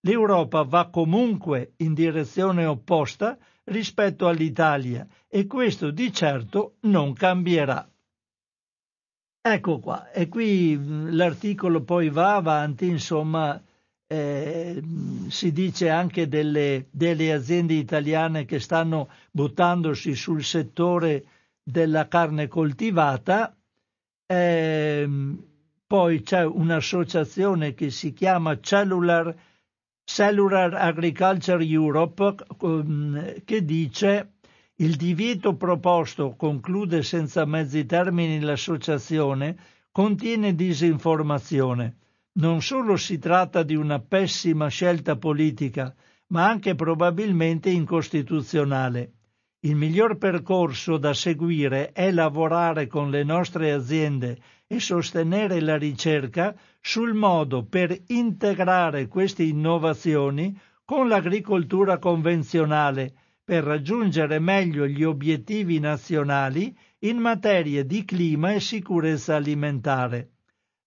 [0.00, 7.86] L'Europa va comunque in direzione opposta rispetto all'Italia e questo di certo non cambierà.
[9.46, 13.62] Ecco qua, e qui l'articolo poi va avanti, insomma,
[14.14, 14.80] eh,
[15.28, 21.24] si dice anche delle, delle, aziende italiane che stanno buttandosi sul settore
[21.62, 23.56] della carne coltivata.
[24.26, 25.08] Eh,
[25.86, 29.34] poi c'è un'associazione che si chiama Cellular,
[30.04, 34.34] Cellular Agriculture Europe ehm, che dice
[34.76, 39.56] il divieto proposto, conclude senza mezzi termini l'associazione,
[39.90, 41.96] contiene disinformazione
[42.36, 45.94] non solo si tratta di una pessima scelta politica,
[46.28, 49.12] ma anche probabilmente incostituzionale.
[49.60, 56.54] Il miglior percorso da seguire è lavorare con le nostre aziende e sostenere la ricerca
[56.80, 66.76] sul modo per integrare queste innovazioni con l'agricoltura convenzionale per raggiungere meglio gli obiettivi nazionali
[67.00, 70.33] in materia di clima e sicurezza alimentare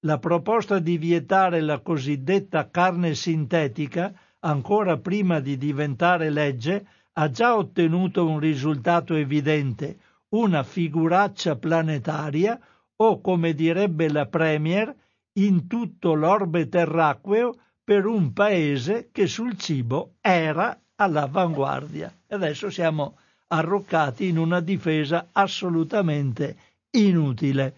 [0.08, 7.58] la proposta di vietare la cosiddetta carne sintetica, ancora prima di diventare legge, ha già
[7.58, 9.98] ottenuto un risultato evidente,
[10.30, 12.58] una figuraccia planetaria
[12.96, 14.96] o, come direbbe la Premier,
[15.40, 22.16] in tutto l'orbe terracqueo per un paese che sul cibo era all'avanguardia.
[22.30, 23.18] Adesso siamo
[23.48, 26.56] arroccati in una difesa assolutamente
[26.92, 27.76] inutile.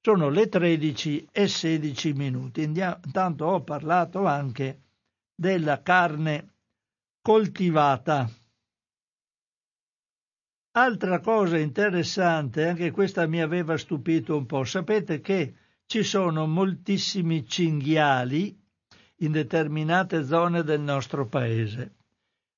[0.00, 2.62] Sono le 13 e 16 minuti.
[2.62, 4.82] Intanto ho parlato anche
[5.34, 6.54] della carne
[7.20, 8.30] coltivata.
[10.72, 15.54] Altra cosa interessante, anche questa mi aveva stupito un po', sapete che
[15.86, 18.56] ci sono moltissimi cinghiali
[19.16, 21.94] in determinate zone del nostro paese.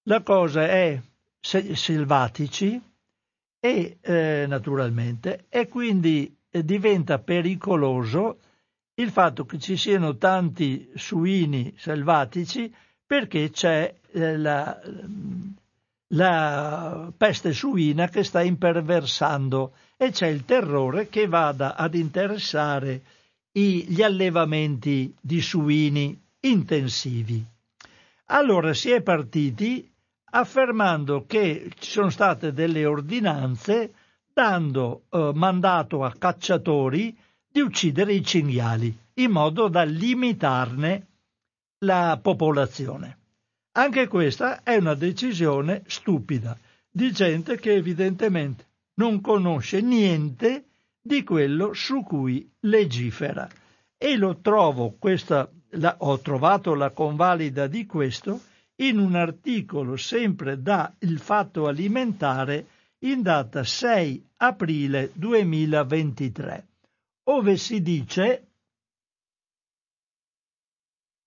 [0.02, 1.00] La cosa è
[1.40, 2.80] selvatici
[3.58, 8.38] e eh, naturalmente e quindi diventa pericoloso
[8.94, 12.72] il fatto che ci siano tanti suini selvatici
[13.06, 14.78] perché c'è eh, la,
[16.08, 23.02] la peste suina che sta imperversando e c'è il terrore che vada ad interessare
[23.52, 27.44] gli allevamenti di suini intensivi.
[28.26, 29.90] Allora si è partiti
[30.32, 33.92] affermando che ci sono state delle ordinanze
[34.32, 37.16] dando eh, mandato a cacciatori
[37.50, 41.06] di uccidere i cinghiali in modo da limitarne
[41.80, 43.18] la popolazione.
[43.72, 46.58] Anche questa è una decisione stupida
[46.90, 50.64] di gente che evidentemente non conosce niente
[51.00, 53.48] di quello su cui legifera.
[53.96, 58.40] E lo trovo, questa, la, ho trovato la convalida di questo
[58.76, 62.66] in un articolo sempre da Il Fatto Alimentare
[63.00, 66.68] in data 6 aprile 2023,
[67.24, 68.46] ove si dice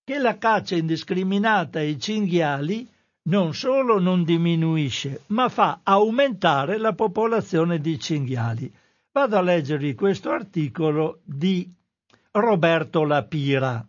[0.04, 2.88] che la caccia indiscriminata ai cinghiali
[3.26, 8.72] non solo non diminuisce, ma fa aumentare la popolazione di cinghiali.
[9.10, 11.72] Vado a leggervi questo articolo di
[12.32, 13.86] Roberto Lapira.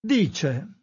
[0.00, 0.77] Dice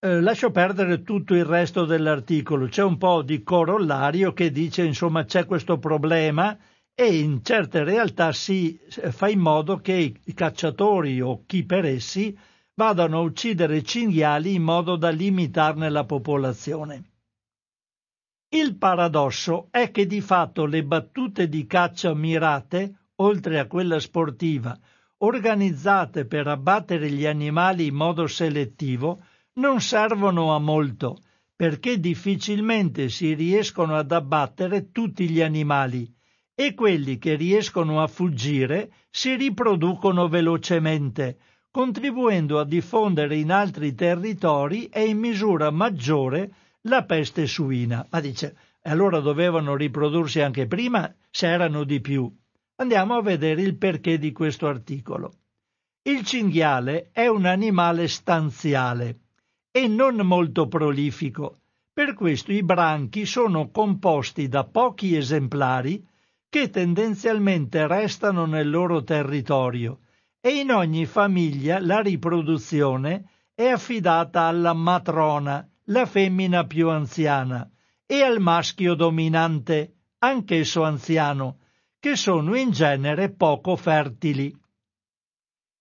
[0.00, 5.24] eh, lascio perdere tutto il resto dell'articolo, c'è un po' di corollario che dice insomma
[5.24, 6.56] c'è questo problema
[6.94, 12.36] e in certe realtà si fa in modo che i cacciatori o chi per essi
[12.74, 17.02] vadano a uccidere cinghiali in modo da limitarne la popolazione.
[18.50, 24.78] Il paradosso è che di fatto le battute di caccia mirate, oltre a quella sportiva,
[25.18, 29.20] organizzate per abbattere gli animali in modo selettivo,
[29.58, 31.18] non servono a molto,
[31.54, 36.12] perché difficilmente si riescono ad abbattere tutti gli animali
[36.54, 41.38] e quelli che riescono a fuggire si riproducono velocemente,
[41.70, 46.52] contribuendo a diffondere in altri territori e in misura maggiore
[46.82, 48.06] la peste suina.
[48.10, 52.32] Ma dice, allora dovevano riprodursi anche prima se erano di più.
[52.76, 55.32] Andiamo a vedere il perché di questo articolo.
[56.02, 59.18] Il cinghiale è un animale stanziale
[59.70, 61.60] e non molto prolifico.
[61.92, 66.06] Per questo i branchi sono composti da pochi esemplari
[66.48, 70.00] che tendenzialmente restano nel loro territorio
[70.40, 77.68] e in ogni famiglia la riproduzione è affidata alla matrona, la femmina più anziana,
[78.06, 81.58] e al maschio dominante, anch'esso anziano,
[81.98, 84.56] che sono in genere poco fertili.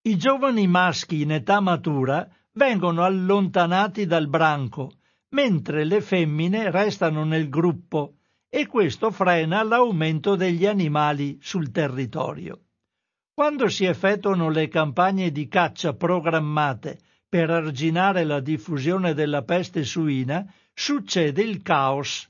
[0.01, 2.27] I giovani maschi in età matura
[2.57, 4.93] vengono allontanati dal branco,
[5.29, 8.15] mentre le femmine restano nel gruppo
[8.49, 12.63] e questo frena l'aumento degli animali sul territorio.
[13.33, 20.51] Quando si effettuano le campagne di caccia programmate per arginare la diffusione della peste suina,
[20.73, 22.27] succede il caos.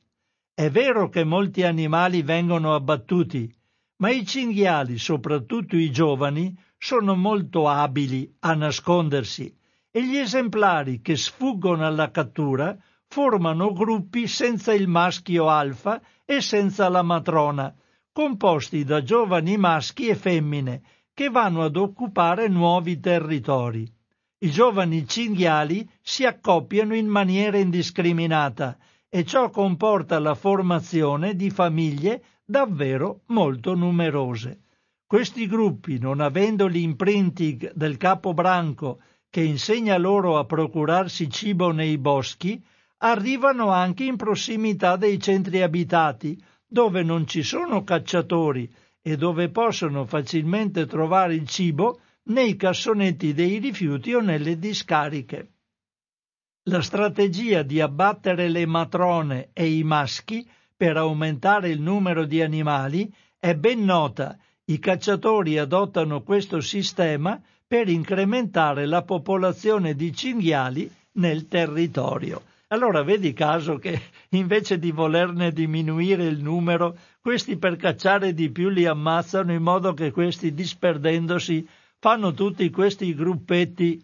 [0.53, 3.49] È vero che molti animali vengono abbattuti,
[3.97, 9.56] ma i cinghiali, soprattutto i giovani, sono molto abili a nascondersi
[9.97, 16.87] e gli esemplari che sfuggono alla cattura formano gruppi senza il maschio alfa e senza
[16.87, 17.73] la matrona,
[18.11, 20.83] composti da giovani maschi e femmine
[21.15, 23.91] che vanno ad occupare nuovi territori.
[24.37, 28.77] I giovani cinghiali si accoppiano in maniera indiscriminata
[29.09, 34.59] e ciò comporta la formazione di famiglie davvero molto numerose.
[35.07, 38.99] Questi gruppi, non avendo l'imprinting del capo branco
[39.29, 42.63] che insegna loro a procurarsi cibo nei boschi,
[42.99, 48.71] arrivano anche in prossimità dei centri abitati, dove non ci sono cacciatori
[49.01, 55.51] e dove possono facilmente trovare il cibo nei cassonetti dei rifiuti o nelle discariche.
[56.63, 60.45] La strategia di abbattere le matrone e i maschi
[60.75, 64.37] per aumentare il numero di animali è ben nota.
[64.65, 72.41] I cacciatori adottano questo sistema per incrementare la popolazione di cinghiali nel territorio.
[72.69, 78.69] Allora vedi caso che invece di volerne diminuire il numero, questi per cacciare di più
[78.69, 81.67] li ammazzano in modo che questi disperdendosi
[81.99, 84.01] fanno tutti questi gruppetti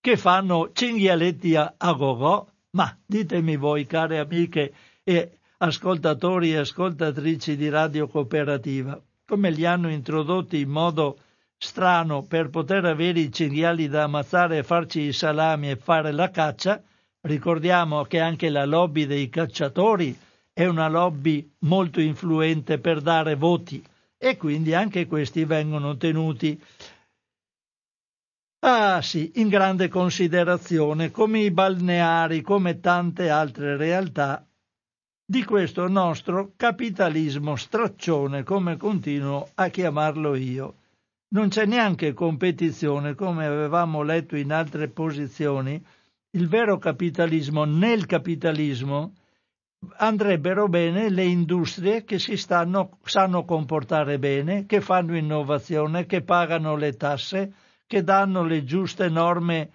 [0.00, 4.72] che fanno cinghialetti a, a go Ma ditemi voi, care amiche
[5.02, 11.18] e ascoltatori e ascoltatrici di Radio Cooperativa, come li hanno introdotti in modo
[11.62, 16.30] strano per poter avere i cinghiali da ammazzare e farci i salami e fare la
[16.30, 16.82] caccia,
[17.22, 20.18] Ricordiamo che anche la lobby dei cacciatori
[20.54, 23.84] è una lobby molto influente per dare voti
[24.16, 26.58] e quindi anche questi vengono tenuti
[28.62, 34.46] Ah sì, in grande considerazione, come i balneari, come tante altre realtà
[35.24, 40.79] di questo nostro capitalismo straccione, come continuo a chiamarlo io.
[41.32, 45.80] Non c'è neanche competizione, come avevamo letto in altre posizioni,
[46.30, 49.12] il vero capitalismo nel capitalismo
[49.98, 56.74] andrebbero bene le industrie che si stanno, sanno comportare bene, che fanno innovazione, che pagano
[56.74, 57.52] le tasse,
[57.86, 59.70] che danno le giuste norme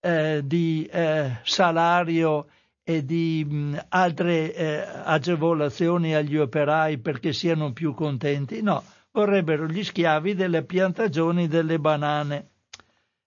[0.00, 2.46] eh, di eh, salario
[2.82, 8.62] e di mh, altre eh, agevolazioni agli operai perché siano più contenti.
[8.62, 8.82] No,
[9.16, 12.50] vorrebbero gli schiavi delle piantagioni delle banane.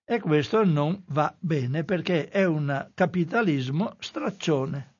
[0.06, 4.98] E questo non va bene perché è un capitalismo straccione.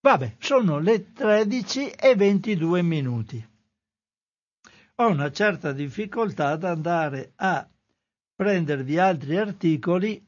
[0.00, 3.48] Vabbè, sono le 13 e 22 minuti.
[4.96, 7.68] Ho una certa difficoltà ad andare a
[8.34, 10.26] prendervi altri articoli.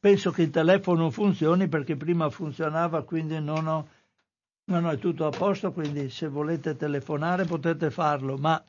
[0.00, 3.88] Penso che il telefono funzioni perché prima funzionava, quindi non ho.
[4.66, 8.62] No, no, è tutto a posto, quindi se volete telefonare potete farlo, ma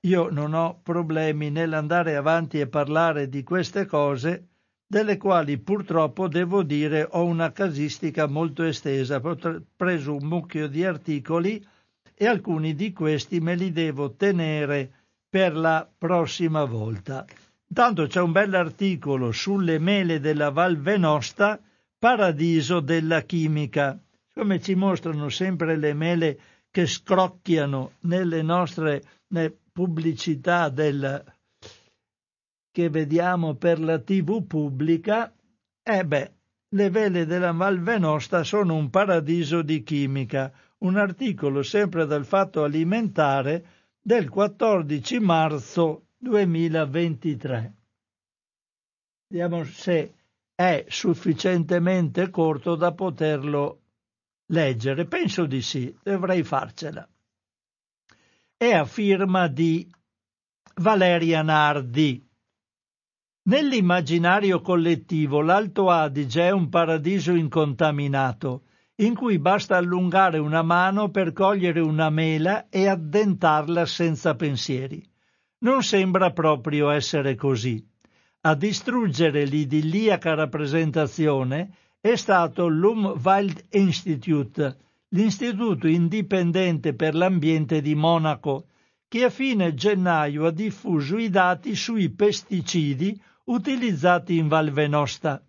[0.00, 4.48] io non ho problemi nell'andare avanti e parlare di queste cose,
[4.86, 9.20] delle quali purtroppo devo dire ho una casistica molto estesa.
[9.22, 11.66] Ho preso un mucchio di articoli
[12.14, 14.92] e alcuni di questi me li devo tenere
[15.28, 17.24] per la prossima volta.
[17.72, 21.58] Tanto c'è un bell'articolo sulle mele della Val Venosta,
[21.98, 23.98] paradiso della chimica.
[24.38, 26.38] Come ci mostrano sempre le mele
[26.70, 29.02] che scrocchiano nelle nostre
[29.72, 31.24] pubblicità del,
[32.70, 35.34] che vediamo per la TV pubblica,
[35.82, 36.32] eh beh,
[36.68, 43.64] le vele della Malvenosta sono un paradiso di chimica, un articolo sempre dal Fatto Alimentare
[44.02, 47.74] del 14 marzo 2023.
[49.28, 50.14] Vediamo se
[50.54, 53.80] è sufficientemente corto da poterlo
[54.46, 55.06] leggere.
[55.06, 57.08] Penso di sì, dovrei farcela
[58.58, 59.86] è a firma di
[60.76, 62.26] Valeria Nardi.
[63.42, 68.62] Nell'immaginario collettivo l'Alto Adige è un paradiso incontaminato,
[68.96, 75.06] in cui basta allungare una mano per cogliere una mela e addentarla senza pensieri.
[75.58, 77.86] Non sembra proprio essere così.
[78.40, 81.74] A distruggere l'idilliaca rappresentazione
[82.10, 84.76] è stato l'Umwelt Institute,
[85.08, 88.66] l'Istituto Indipendente per l'Ambiente di Monaco,
[89.08, 95.44] che a fine gennaio ha diffuso i dati sui pesticidi utilizzati in Val Venosta.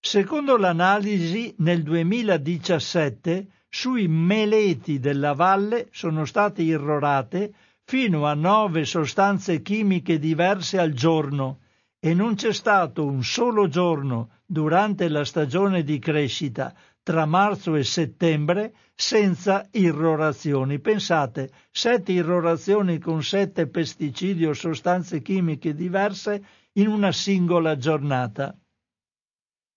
[0.00, 7.54] Secondo l'analisi, nel 2017 sui meleti della valle sono state irrorate
[7.84, 11.61] fino a nove sostanze chimiche diverse al giorno
[12.04, 17.84] e non c'è stato un solo giorno durante la stagione di crescita tra marzo e
[17.84, 20.80] settembre senza irrorazioni.
[20.80, 28.58] Pensate, sette irrorazioni con sette pesticidi o sostanze chimiche diverse in una singola giornata.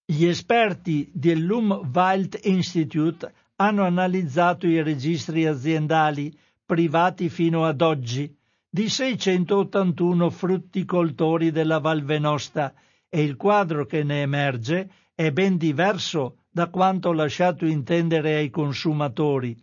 [0.04, 6.36] Gli esperti dell'Umwelt Institute hanno analizzato i registri aziendali
[6.66, 8.36] privati fino ad oggi
[8.76, 12.74] di 681 frutticoltori della Val Venosta
[13.08, 19.56] e il quadro che ne emerge è ben diverso da quanto lasciato intendere ai consumatori.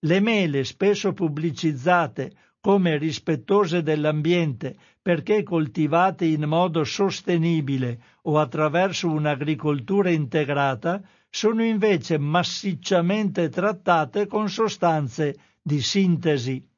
[0.00, 10.10] Le mele, spesso pubblicizzate come rispettose dell'ambiente perché coltivate in modo sostenibile o attraverso un'agricoltura
[10.10, 16.74] integrata, sono invece massicciamente trattate con sostanze di sintesi.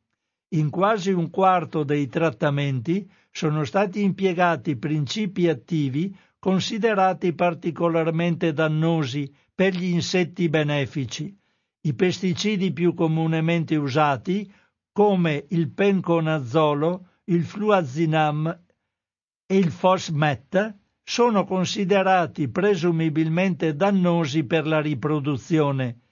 [0.53, 9.75] In quasi un quarto dei trattamenti sono stati impiegati principi attivi considerati particolarmente dannosi per
[9.75, 11.37] gli insetti benefici.
[11.83, 14.51] I pesticidi più comunemente usati,
[14.91, 18.65] come il penconazolo, il fluazinam
[19.47, 26.08] e il fosmet sono considerati presumibilmente dannosi per la riproduzione,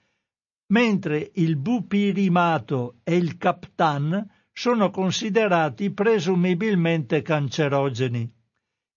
[0.68, 8.32] mentre il bupirimato e il captan sono considerati presumibilmente cancerogeni.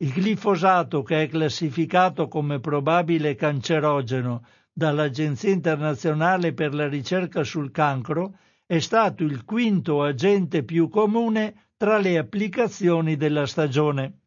[0.01, 8.37] Il glifosato, che è classificato come probabile cancerogeno dall'Agenzia internazionale per la ricerca sul cancro,
[8.65, 14.19] è stato il quinto agente più comune tra le applicazioni della stagione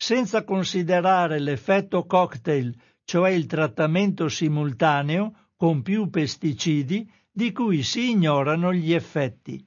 [0.00, 2.72] senza considerare l'effetto cocktail,
[3.04, 9.60] cioè il trattamento simultaneo con più pesticidi di cui si ignorano gli effetti.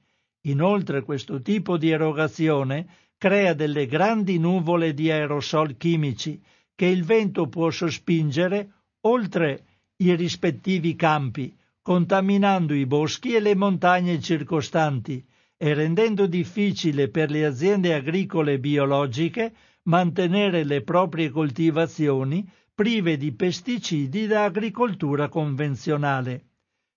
[0.46, 2.86] Inoltre questo tipo di erogazione
[3.18, 6.40] crea delle grandi nuvole di aerosol chimici
[6.74, 8.70] che il vento può sospingere
[9.02, 9.64] oltre
[9.96, 15.22] i rispettivi campi, contaminando i boschi e le montagne circostanti
[15.58, 22.48] e rendendo difficile per le aziende agricole biologiche mantenere le proprie coltivazioni
[22.82, 26.46] prive di pesticidi da agricoltura convenzionale.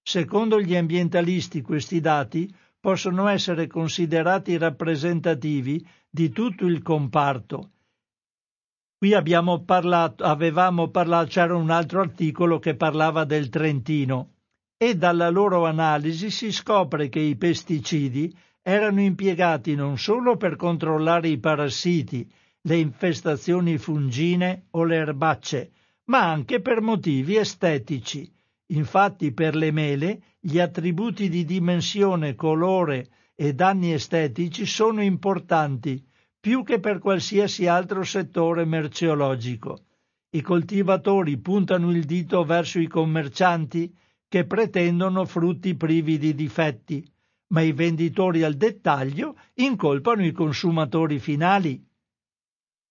[0.02, 7.70] Secondo gli ambientalisti questi dati possono essere considerati rappresentativi di tutto il comparto.
[8.98, 14.32] Qui abbiamo parlato, avevamo parlato, c'era un altro articolo che parlava del Trentino
[14.78, 21.28] e dalla loro analisi si scopre che i pesticidi erano impiegati non solo per controllare
[21.28, 22.28] i parassiti,
[22.68, 25.72] le infestazioni fungine o le erbacce,
[26.06, 28.32] ma anche per motivi estetici.
[28.70, 36.04] Infatti per le mele gli attributi di dimensione, colore e danni estetici sono importanti,
[36.40, 39.84] più che per qualsiasi altro settore merceologico.
[40.32, 43.96] I coltivatori puntano il dito verso i commercianti
[44.28, 47.08] che pretendono frutti privi di difetti,
[47.48, 51.85] ma i venditori al dettaglio incolpano i consumatori finali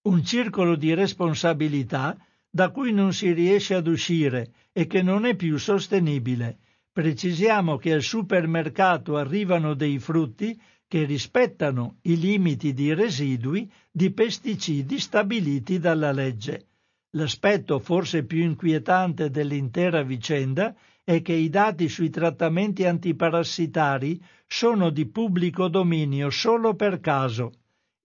[0.05, 2.16] un circolo di responsabilità
[2.51, 6.59] da cui non si riesce ad uscire e che non è più sostenibile.
[6.93, 14.98] Precisiamo che al supermercato arrivano dei frutti che rispettano i limiti di residui di pesticidi
[14.98, 16.66] stabiliti dalla legge.
[17.12, 25.06] L'aspetto forse più inquietante dell'intera vicenda è che i dati sui trattamenti antiparassitari sono di
[25.06, 27.52] pubblico dominio solo per caso.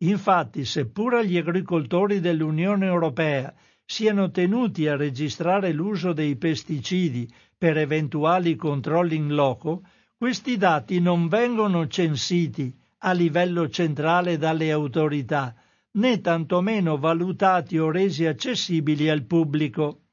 [0.02, 3.54] Infatti, seppur gli agricoltori dell'Unione Europea
[3.84, 9.84] siano tenuti a registrare l'uso dei pesticidi per eventuali controlli in loco,
[10.16, 15.54] questi dati non vengono censiti a livello centrale dalle autorità,
[15.92, 20.04] né tantomeno valutati o resi accessibili al pubblico.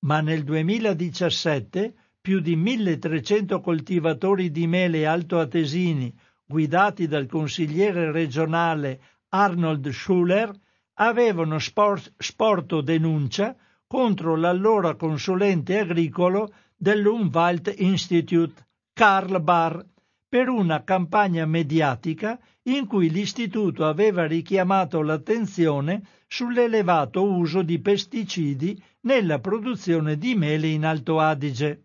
[0.00, 6.12] Ma nel 2017 più di 1300 coltivatori di mele altoatesini,
[6.44, 9.00] guidati dal consigliere regionale
[9.30, 10.50] Arnold Schuller
[10.94, 13.54] avevano sporto denuncia
[13.86, 19.84] contro l'allora consulente agricolo dell'Umwelt Institute, Karl Barr,
[20.28, 29.38] per una campagna mediatica in cui l'istituto aveva richiamato l'attenzione sull'elevato uso di pesticidi nella
[29.38, 31.84] produzione di mele in Alto Adige.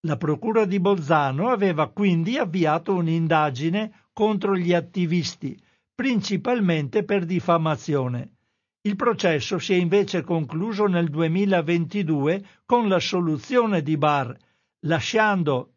[0.00, 5.60] La Procura di Bolzano aveva quindi avviato un'indagine contro gli attivisti,
[5.96, 8.34] principalmente per diffamazione.
[8.82, 14.32] Il processo si è invece concluso nel 2022 con l'assoluzione di Barr,
[14.80, 15.72] lasciando,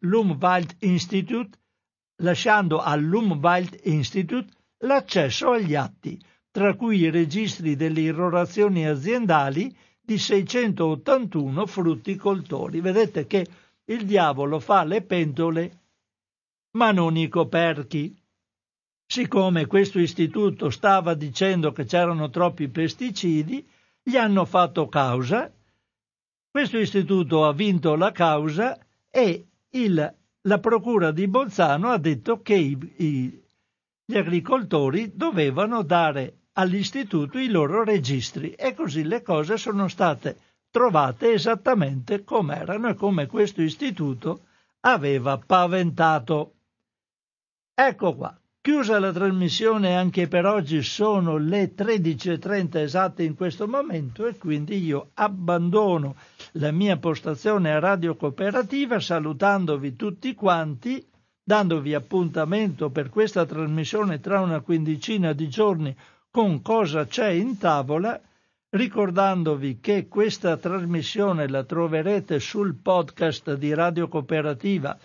[0.80, 1.58] Institute,
[2.16, 4.52] lasciando all'Umwelt Institute
[4.84, 6.20] l'accesso agli atti,
[6.50, 12.80] tra cui i registri delle irrorazioni aziendali di 681 frutticoltori.
[12.80, 13.46] Vedete che
[13.86, 15.78] il diavolo fa le pentole,
[16.72, 18.19] ma non i coperchi.
[19.12, 23.68] Siccome questo istituto stava dicendo che c'erano troppi pesticidi,
[24.00, 25.52] gli hanno fatto causa.
[26.48, 28.78] Questo istituto ha vinto la causa
[29.10, 33.42] e il, la procura di Bolzano ha detto che i, i,
[34.04, 40.38] gli agricoltori dovevano dare all'istituto i loro registri e così le cose sono state
[40.70, 44.46] trovate esattamente come erano e come questo istituto
[44.82, 46.54] aveva paventato.
[47.74, 48.39] Ecco qua.
[48.62, 54.84] Chiusa la trasmissione anche per oggi sono le 13.30 esatte in questo momento e quindi
[54.84, 56.16] io abbandono
[56.52, 61.02] la mia postazione a Radio Cooperativa salutandovi tutti quanti,
[61.42, 65.96] dandovi appuntamento per questa trasmissione tra una quindicina di giorni
[66.30, 68.20] con cosa c'è in tavola,
[68.68, 74.98] ricordandovi che questa trasmissione la troverete sul podcast di Radio Cooperativa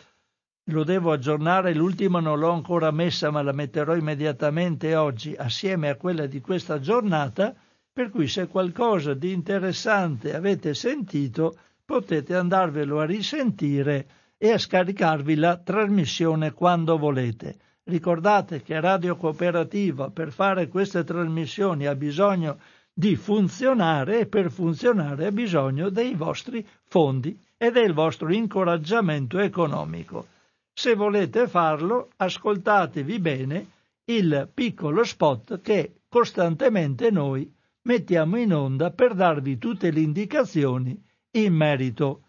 [0.70, 5.96] lo devo aggiornare, l'ultima non l'ho ancora messa ma la metterò immediatamente oggi assieme a
[5.96, 7.54] quella di questa giornata,
[7.94, 11.56] per cui se qualcosa di interessante avete sentito
[11.86, 17.58] potete andarvelo a risentire e a scaricarvi la trasmissione quando volete.
[17.84, 22.58] Ricordate che Radio Cooperativa per fare queste trasmissioni ha bisogno
[22.92, 30.34] di funzionare e per funzionare ha bisogno dei vostri fondi e del vostro incoraggiamento economico.
[30.78, 33.68] Se volete farlo, ascoltatevi bene
[34.08, 37.50] il piccolo spot che costantemente noi
[37.84, 42.24] mettiamo in onda per darvi tutte le indicazioni in merito.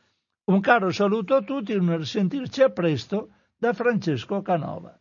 [0.45, 4.97] Un caro saluto a tutti un risentirci a presto da Francesco Canova.